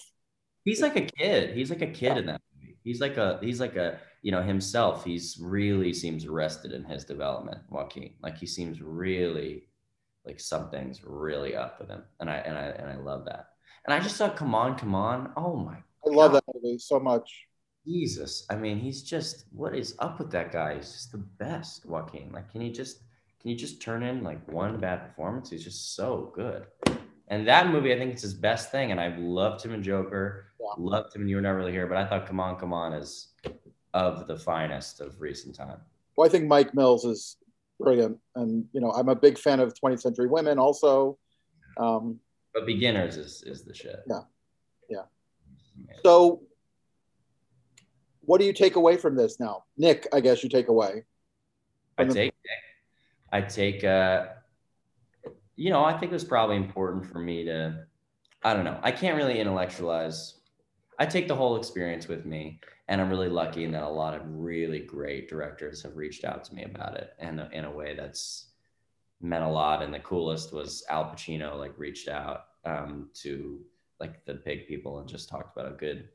He's 0.63 0.82
like 0.82 0.95
a 0.95 1.01
kid. 1.01 1.56
He's 1.56 1.69
like 1.69 1.82
a 1.82 1.88
kid 1.88 2.17
in 2.17 2.25
that 2.27 2.41
movie. 2.56 2.77
He's 2.84 3.01
like 3.01 3.17
a 3.17 3.39
he's 3.41 3.60
like 3.60 3.75
a 3.75 3.99
you 4.21 4.32
know 4.32 4.41
himself. 4.41 5.03
He's 5.03 5.38
really 5.39 5.93
seems 5.93 6.25
arrested 6.25 6.71
in 6.71 6.84
his 6.84 7.06
development, 7.06 7.60
Joaquin. 7.69 8.13
Like 8.21 8.38
he 8.38 8.45
seems 8.45 8.82
really 8.82 9.67
like 10.25 10.39
something's 10.39 11.03
really 11.03 11.56
up 11.56 11.80
with 11.80 11.89
him, 11.89 12.03
and 12.19 12.30
I 12.30 12.38
and 12.38 12.58
I 12.58 12.63
and 12.63 12.89
I 12.89 12.95
love 12.95 13.25
that. 13.25 13.49
And 13.86 13.93
I 13.93 13.99
just 13.99 14.17
saw 14.17 14.30
Come 14.30 14.53
On, 14.53 14.77
Come 14.77 14.95
On. 14.95 15.32
Oh 15.38 15.56
my 15.56 15.77
I 16.06 16.10
love 16.10 16.34
that 16.34 16.43
movie 16.53 16.77
so 16.77 16.99
much. 16.99 17.47
Jesus! 17.86 18.45
I 18.49 18.56
mean, 18.56 18.77
he's 18.80 19.01
just 19.01 19.45
what 19.51 19.73
is 19.73 19.95
up 19.99 20.19
with 20.19 20.32
that 20.32 20.51
guy? 20.51 20.75
He's 20.75 20.91
just 20.91 21.12
the 21.13 21.17
best, 21.17 21.86
Joaquin. 21.86 22.32
Like, 22.34 22.51
can 22.51 22.62
you 22.62 22.71
just 22.71 22.99
can 23.41 23.51
you 23.51 23.58
just 23.58 23.82
turn 23.82 24.03
in 24.03 24.23
like 24.23 24.45
one 24.51 24.77
bad 24.77 25.08
performance? 25.08 25.49
He's 25.49 25.63
just 25.63 25.95
so 25.95 26.34
good. 26.36 26.65
And 27.29 27.47
that 27.47 27.69
movie, 27.69 27.93
I 27.93 27.97
think 27.97 28.13
it's 28.13 28.21
his 28.21 28.33
best 28.33 28.71
thing. 28.71 28.91
And 28.91 28.99
I've 28.99 29.17
loved 29.19 29.63
him 29.63 29.73
in 29.73 29.83
Joker, 29.83 30.53
Yeah. 30.59 30.67
loved 30.77 31.13
him, 31.15 31.21
and 31.21 31.29
you 31.29 31.35
were 31.35 31.41
never 31.41 31.57
really 31.57 31.71
here. 31.73 31.87
But 31.87 31.97
I 31.97 32.05
thought, 32.07 32.25
come 32.25 32.39
on, 32.39 32.57
come 32.57 32.73
on, 32.73 32.93
is 32.93 33.33
of 33.93 34.27
the 34.27 34.37
finest 34.37 35.01
of 35.01 35.19
recent 35.19 35.55
time. 35.55 35.79
Well, 36.15 36.25
I 36.27 36.29
think 36.31 36.45
Mike 36.47 36.73
Mills 36.73 37.03
is 37.05 37.37
brilliant, 37.79 38.17
and 38.35 38.65
you 38.73 38.79
know, 38.81 38.91
I'm 38.91 39.09
a 39.09 39.15
big 39.15 39.37
fan 39.37 39.59
of 39.59 39.73
20th 39.73 40.01
Century 40.01 40.27
Women. 40.27 40.57
Also, 40.57 41.17
um, 41.77 42.19
But 42.53 42.65
beginners 42.65 43.17
is 43.17 43.43
is 43.43 43.63
the 43.63 43.73
shit. 43.73 43.99
Yeah. 44.07 44.21
Yeah. 44.89 45.03
so 46.03 46.41
what 48.21 48.39
do 48.39 48.45
you 48.45 48.53
take 48.53 48.75
away 48.77 48.97
from 48.97 49.15
this 49.15 49.39
now, 49.39 49.63
Nick? 49.77 50.07
I 50.13 50.19
guess 50.21 50.43
you 50.43 50.49
take 50.49 50.69
away. 50.69 51.03
I 51.97 52.05
take 52.05 52.33
I 53.31 53.41
take 53.41 53.83
uh 53.83 54.27
you 55.57 55.71
know, 55.71 55.83
I 55.83 55.97
think 55.97 56.11
it 56.11 56.15
was 56.15 56.23
probably 56.23 56.55
important 56.55 57.05
for 57.05 57.19
me 57.19 57.43
to 57.45 57.85
I 58.43 58.53
don't 58.53 58.65
know. 58.65 58.79
I 58.83 58.91
can't 58.91 59.17
really 59.17 59.39
intellectualize. 59.39 60.35
I 60.99 61.05
take 61.05 61.27
the 61.27 61.35
whole 61.35 61.57
experience 61.57 62.07
with 62.07 62.25
me, 62.25 62.61
and 62.87 63.01
I'm 63.01 63.09
really 63.09 63.29
lucky 63.29 63.63
in 63.63 63.71
that 63.71 63.83
a 63.83 63.89
lot 63.89 64.13
of 64.13 64.21
really 64.25 64.79
great 64.79 65.27
directors 65.27 65.83
have 65.83 65.97
reached 65.97 66.23
out 66.23 66.43
to 66.45 66.55
me 66.55 66.63
about 66.63 66.95
it, 66.95 67.13
and 67.19 67.41
in 67.51 67.65
a 67.65 67.71
way 67.71 67.95
that's 67.95 68.51
meant 69.19 69.43
a 69.43 69.49
lot. 69.49 69.81
And 69.81 69.93
the 69.93 69.99
coolest 69.99 70.53
was 70.53 70.83
Al 70.89 71.05
Pacino, 71.05 71.57
like 71.57 71.77
reached 71.77 72.07
out 72.07 72.45
um, 72.63 73.09
to 73.15 73.59
like 73.99 74.23
the 74.25 74.35
big 74.35 74.67
people 74.67 74.99
and 74.99 75.09
just 75.09 75.29
talked 75.29 75.57
about 75.57 75.71
how 75.71 75.77
good 75.77 76.09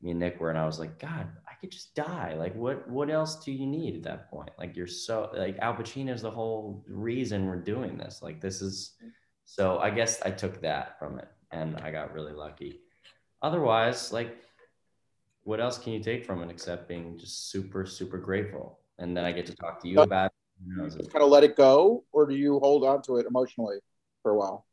me 0.00 0.12
and 0.12 0.20
Nick 0.20 0.40
were, 0.40 0.50
and 0.50 0.58
I 0.58 0.66
was 0.66 0.78
like, 0.78 1.00
God, 1.00 1.26
could 1.64 1.72
just 1.72 1.94
die. 1.94 2.34
Like, 2.38 2.54
what 2.54 2.88
what 2.88 3.10
else 3.10 3.44
do 3.44 3.52
you 3.52 3.66
need 3.66 3.96
at 3.96 4.02
that 4.04 4.30
point? 4.30 4.50
Like, 4.58 4.76
you're 4.76 4.86
so 4.86 5.30
like 5.34 5.58
Al 5.58 5.74
Pacino 5.74 6.12
is 6.12 6.22
the 6.22 6.30
whole 6.30 6.84
reason 6.88 7.46
we're 7.46 7.56
doing 7.56 7.96
this. 7.98 8.22
Like, 8.22 8.40
this 8.40 8.62
is 8.62 8.96
so. 9.44 9.78
I 9.78 9.90
guess 9.90 10.22
I 10.22 10.30
took 10.30 10.60
that 10.62 10.98
from 10.98 11.18
it, 11.18 11.28
and 11.50 11.76
I 11.78 11.90
got 11.90 12.12
really 12.12 12.32
lucky. 12.32 12.80
Otherwise, 13.42 14.12
like, 14.12 14.36
what 15.42 15.60
else 15.60 15.78
can 15.78 15.92
you 15.92 16.00
take 16.00 16.24
from 16.24 16.42
it 16.42 16.50
except 16.50 16.88
being 16.88 17.18
just 17.18 17.50
super 17.50 17.86
super 17.86 18.18
grateful? 18.18 18.80
And 18.98 19.16
then 19.16 19.24
I 19.24 19.32
get 19.32 19.46
to 19.46 19.56
talk 19.56 19.80
to 19.82 19.88
you 19.88 20.00
about. 20.00 20.26
It. 20.26 20.32
You 20.66 20.76
know, 20.76 20.88
kind 20.88 21.24
of 21.24 21.30
let 21.30 21.42
it 21.42 21.56
go, 21.56 22.04
or 22.12 22.26
do 22.26 22.34
you 22.36 22.60
hold 22.60 22.84
on 22.84 23.02
to 23.02 23.16
it 23.16 23.26
emotionally 23.26 23.78
for 24.22 24.30
a 24.30 24.38
while? 24.38 24.66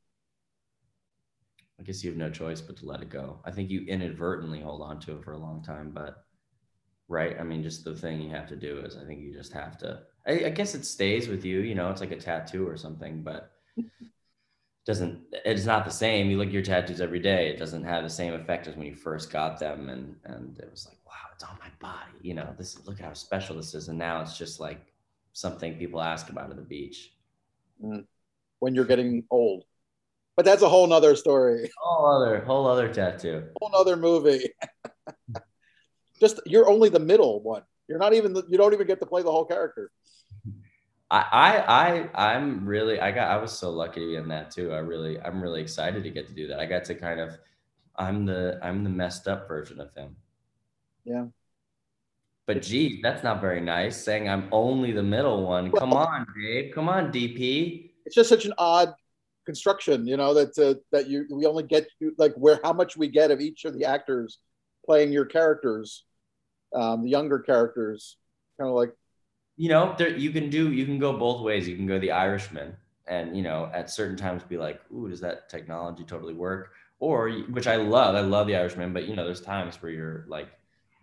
I 1.80 1.84
guess 1.84 2.04
you 2.04 2.12
have 2.12 2.18
no 2.18 2.30
choice 2.30 2.62
but 2.62 2.78
to 2.78 2.86
let 2.86 3.02
it 3.02 3.10
go. 3.10 3.42
I 3.44 3.52
think 3.52 3.72
you 3.72 3.82
inadvertently 3.88 4.62
hold 4.62 4.84
on 4.84 5.00
to 5.00 5.18
it 5.18 5.24
for 5.24 5.34
a 5.34 5.40
long 5.40 5.64
time, 5.64 5.90
but 5.92 6.24
right. 7.12 7.36
I 7.40 7.44
mean, 7.44 7.62
just 7.62 7.84
the 7.84 7.94
thing 7.94 8.22
you 8.22 8.32
have 8.32 8.48
to 8.48 8.56
do 8.56 8.80
is 8.80 8.98
I 8.98 9.04
think 9.06 9.22
you 9.22 9.34
just 9.34 9.52
have 9.52 9.78
to, 9.80 10.00
I, 10.26 10.46
I 10.46 10.50
guess 10.50 10.74
it 10.74 10.86
stays 10.86 11.28
with 11.28 11.44
you, 11.44 11.60
you 11.60 11.76
know, 11.76 11.90
it's 11.92 12.02
like 12.02 12.12
a 12.12 12.16
tattoo 12.16 12.68
or 12.68 12.78
something, 12.78 13.22
but 13.22 13.52
doesn't, 14.86 15.20
it's 15.46 15.66
not 15.66 15.84
the 15.84 15.92
same. 15.92 16.30
You 16.30 16.38
look 16.38 16.48
at 16.48 16.54
your 16.54 16.64
tattoos 16.64 17.02
every 17.02 17.20
day. 17.20 17.50
It 17.50 17.60
doesn't 17.60 17.84
have 17.84 18.04
the 18.04 18.10
same 18.10 18.34
effect 18.34 18.68
as 18.68 18.76
when 18.76 18.88
you 18.88 18.96
first 18.96 19.30
got 19.30 19.60
them. 19.60 19.90
And, 19.90 20.16
and 20.24 20.58
it 20.58 20.70
was 20.72 20.88
like, 20.88 20.98
wow, 21.06 21.30
it's 21.34 21.44
on 21.44 21.58
my 21.60 21.70
body. 21.80 22.18
You 22.22 22.34
know, 22.34 22.56
this, 22.58 22.88
look 22.88 23.00
how 23.00 23.14
special 23.14 23.58
this 23.58 23.76
is. 23.76 23.90
And 23.90 24.00
now 24.00 24.22
it's 24.22 24.38
just 24.38 24.62
like 24.62 24.94
something 25.34 25.76
people 25.76 26.02
ask 26.02 26.30
about 26.30 26.50
at 26.50 26.56
the 26.56 26.62
beach. 26.62 27.14
Mm. 27.84 28.06
When 28.60 28.74
you're 28.74 28.86
getting 28.86 29.26
old 29.30 29.66
but 30.38 30.46
that's 30.46 30.62
a 30.62 30.70
whole 30.70 30.88
nother 30.88 31.16
story. 31.16 31.70
Whole 31.78 32.08
other, 32.08 32.40
whole 32.46 32.66
other 32.66 32.92
tattoo. 32.92 33.44
Whole 33.62 33.76
other 33.76 33.96
movie. 33.96 34.50
Just 36.22 36.40
you're 36.46 36.70
only 36.70 36.88
the 36.88 37.00
middle 37.00 37.42
one. 37.42 37.64
You're 37.88 37.98
not 37.98 38.14
even. 38.14 38.32
The, 38.32 38.46
you 38.48 38.58
don't 38.58 38.74
even 38.74 38.86
get 38.86 39.00
to 39.00 39.08
play 39.08 39.24
the 39.24 39.32
whole 39.32 39.44
character. 39.44 39.92
I, 41.10 42.08
I, 42.16 42.34
I'm 42.34 42.66
really. 42.66 43.02
I 43.02 43.12
got. 43.12 43.30
I 43.30 43.38
was 43.38 43.52
so 43.52 43.72
lucky 43.72 44.02
to 44.02 44.06
be 44.06 44.16
in 44.16 44.28
that 44.30 44.52
too. 44.52 44.72
I 44.72 44.78
really. 44.78 45.20
I'm 45.20 45.42
really 45.42 45.62
excited 45.62 46.04
to 46.04 46.10
get 46.12 46.28
to 46.28 46.34
do 46.34 46.48
that. 46.48 46.60
I 46.60 46.68
got 46.68 46.86
to 46.86 46.96
kind 46.96 47.20
of. 47.20 47.38
I'm 47.96 48.26
the. 48.28 48.60
I'm 48.62 48.84
the 48.84 48.90
messed 48.92 49.28
up 49.28 49.48
version 49.48 49.82
of 49.82 49.94
him. 49.96 50.16
Yeah. 51.04 51.26
But 52.46 52.62
gee, 52.62 53.02
that's 53.02 53.24
not 53.24 53.42
very 53.42 53.60
nice. 53.60 53.98
Saying 53.98 54.30
I'm 54.30 54.48
only 54.52 54.92
the 54.92 55.04
middle 55.04 55.48
one. 55.48 55.72
Come 55.72 55.94
on, 55.94 56.28
Dave. 56.40 56.72
Come 56.76 56.88
on, 56.88 57.12
DP. 57.12 57.90
It's 58.06 58.16
just 58.16 58.30
such 58.30 58.46
an 58.46 58.54
odd 58.60 58.94
construction 59.46 60.06
you 60.06 60.18
know 60.18 60.36
that 60.36 60.58
uh, 60.60 60.80
that 60.92 61.10
you 61.10 61.26
we 61.32 61.48
only 61.48 61.64
get 61.64 61.88
you 62.00 62.14
like 62.20 62.34
where 62.36 62.60
how 62.64 62.72
much 62.72 62.96
we 62.96 63.08
get 63.08 63.32
of 63.32 63.42
each 63.42 63.66
of 63.66 63.74
the 63.74 63.84
actors 63.84 64.38
playing 64.86 65.12
your 65.12 65.26
characters 65.26 66.06
um, 66.74 67.04
the 67.04 67.10
younger 67.10 67.40
characters 67.40 68.18
kind 68.58 68.70
of 68.70 68.76
like 68.76 68.94
you 69.58 69.70
know 69.70 69.96
there, 69.98 70.10
you 70.10 70.32
can 70.32 70.50
do 70.50 70.72
you 70.72 70.86
can 70.86 71.00
go 71.00 71.18
both 71.18 71.42
ways. 71.42 71.68
You 71.68 71.76
can 71.76 71.88
go 71.88 72.00
the 72.00 72.12
irishman 72.12 72.76
and 73.08 73.36
you 73.36 73.44
know 73.44 73.70
at 73.74 73.90
certain 73.90 74.18
times 74.18 74.44
be 74.44 74.58
like 74.58 74.82
ooh 74.92 75.10
does 75.10 75.22
that 75.22 75.50
technology 75.50 76.04
totally 76.04 76.34
work? 76.34 76.72
Or 77.00 77.30
which 77.30 77.66
i 77.66 77.78
love 77.78 78.14
i 78.14 78.22
love 78.22 78.46
the 78.46 78.56
irishman 78.56 78.94
but 78.94 79.08
you 79.08 79.16
know 79.16 79.26
there's 79.26 79.42
times 79.42 79.82
where 79.82 79.92
you're 79.92 80.26
like 80.28 80.50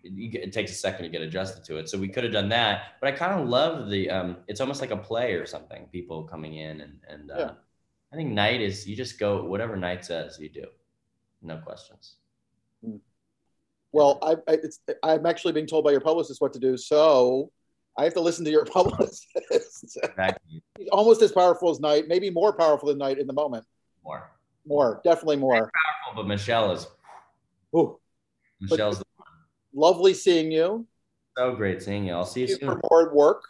it, 0.04 0.34
it 0.34 0.52
takes 0.52 0.70
a 0.70 0.74
second 0.74 1.02
to 1.02 1.08
get 1.08 1.22
adjusted 1.22 1.64
to 1.64 1.76
it. 1.78 1.88
So 1.88 1.98
we 1.98 2.08
could 2.08 2.22
have 2.22 2.32
done 2.32 2.48
that 2.50 2.94
but 3.00 3.08
i 3.08 3.16
kind 3.16 3.40
of 3.40 3.48
love 3.48 3.90
the 3.90 4.08
um 4.08 4.36
it's 4.46 4.60
almost 4.60 4.80
like 4.80 4.92
a 4.92 4.96
play 4.96 5.32
or 5.32 5.44
something 5.44 5.86
people 5.90 6.22
coming 6.22 6.54
in 6.54 6.80
and 6.80 7.00
and 7.08 7.30
uh, 7.32 7.36
yeah. 7.38 7.50
I 8.12 8.16
think 8.16 8.30
night 8.30 8.60
is 8.60 8.86
you 8.86 8.96
just 8.96 9.18
go 9.18 9.44
whatever 9.44 9.76
night 9.76 10.04
says 10.04 10.38
you 10.40 10.48
do, 10.48 10.66
no 11.42 11.58
questions. 11.58 12.16
Hmm. 12.84 12.96
Well, 13.92 14.18
I, 14.22 14.52
I, 14.52 14.58
I'm 15.02 15.26
actually 15.26 15.52
being 15.52 15.66
told 15.66 15.84
by 15.84 15.92
your 15.92 16.00
publicist 16.00 16.40
what 16.40 16.52
to 16.52 16.58
do, 16.58 16.76
so 16.76 17.50
I 17.98 18.04
have 18.04 18.14
to 18.14 18.20
listen 18.20 18.44
to 18.44 18.50
your 18.50 18.64
publicist. 18.66 19.26
Exactly. 19.50 20.62
He's 20.78 20.88
almost 20.88 21.22
as 21.22 21.32
powerful 21.32 21.70
as 21.70 21.80
Night, 21.80 22.06
maybe 22.06 22.30
more 22.30 22.52
powerful 22.52 22.88
than 22.88 22.98
Night 22.98 23.18
in 23.18 23.26
the 23.26 23.32
moment. 23.32 23.64
More. 24.04 24.30
More, 24.66 25.00
definitely 25.04 25.36
more. 25.36 25.54
powerful, 25.54 26.22
but 26.22 26.26
Michelle 26.26 26.72
is. 26.72 26.86
Ooh. 27.74 27.98
Michelle's. 28.60 29.02
lovely 29.72 30.14
seeing 30.14 30.52
you. 30.52 30.86
So 31.36 31.54
great 31.54 31.82
seeing 31.82 32.06
you. 32.06 32.12
I'll 32.12 32.26
see 32.26 32.42
you, 32.42 32.48
you 32.48 32.56
soon. 32.56 32.70
For 32.70 32.80
more 32.90 33.14
work. 33.14 33.44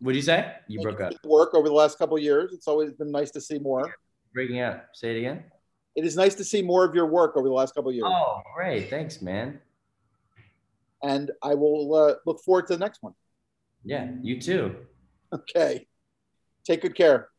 What 0.00 0.12
did 0.12 0.16
you 0.16 0.22
say? 0.22 0.52
You 0.68 0.80
broke 0.80 1.00
up. 1.00 1.12
Work 1.24 1.54
over 1.54 1.68
the 1.68 1.74
last 1.74 1.98
couple 1.98 2.18
years. 2.18 2.52
It's 2.52 2.68
always 2.68 2.92
been 2.92 3.10
nice 3.10 3.30
to 3.32 3.40
see 3.40 3.58
more. 3.58 3.94
Breaking 4.34 4.60
up. 4.60 4.88
Say 4.92 5.14
it 5.14 5.18
again. 5.18 5.44
It 5.96 6.04
is 6.04 6.14
nice 6.14 6.34
to 6.36 6.44
see 6.44 6.62
more 6.62 6.84
of 6.84 6.94
your 6.94 7.06
work 7.06 7.36
over 7.36 7.48
the 7.48 7.54
last 7.54 7.74
couple 7.74 7.88
of 7.88 7.96
years. 7.96 8.06
Oh, 8.06 8.42
great! 8.54 8.90
Thanks, 8.90 9.22
man. 9.22 9.58
And 11.02 11.30
I 11.42 11.54
will 11.54 11.94
uh, 11.94 12.14
look 12.26 12.42
forward 12.42 12.66
to 12.68 12.74
the 12.74 12.78
next 12.78 13.02
one. 13.02 13.14
Yeah, 13.84 14.10
you 14.22 14.40
too. 14.40 14.76
Okay. 15.32 15.86
Take 16.64 16.82
good 16.82 16.94
care. 16.94 17.30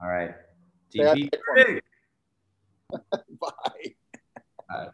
All 0.00 0.08
right. 0.08 0.34
Bye. 3.40 3.94
Bye. 4.68 4.88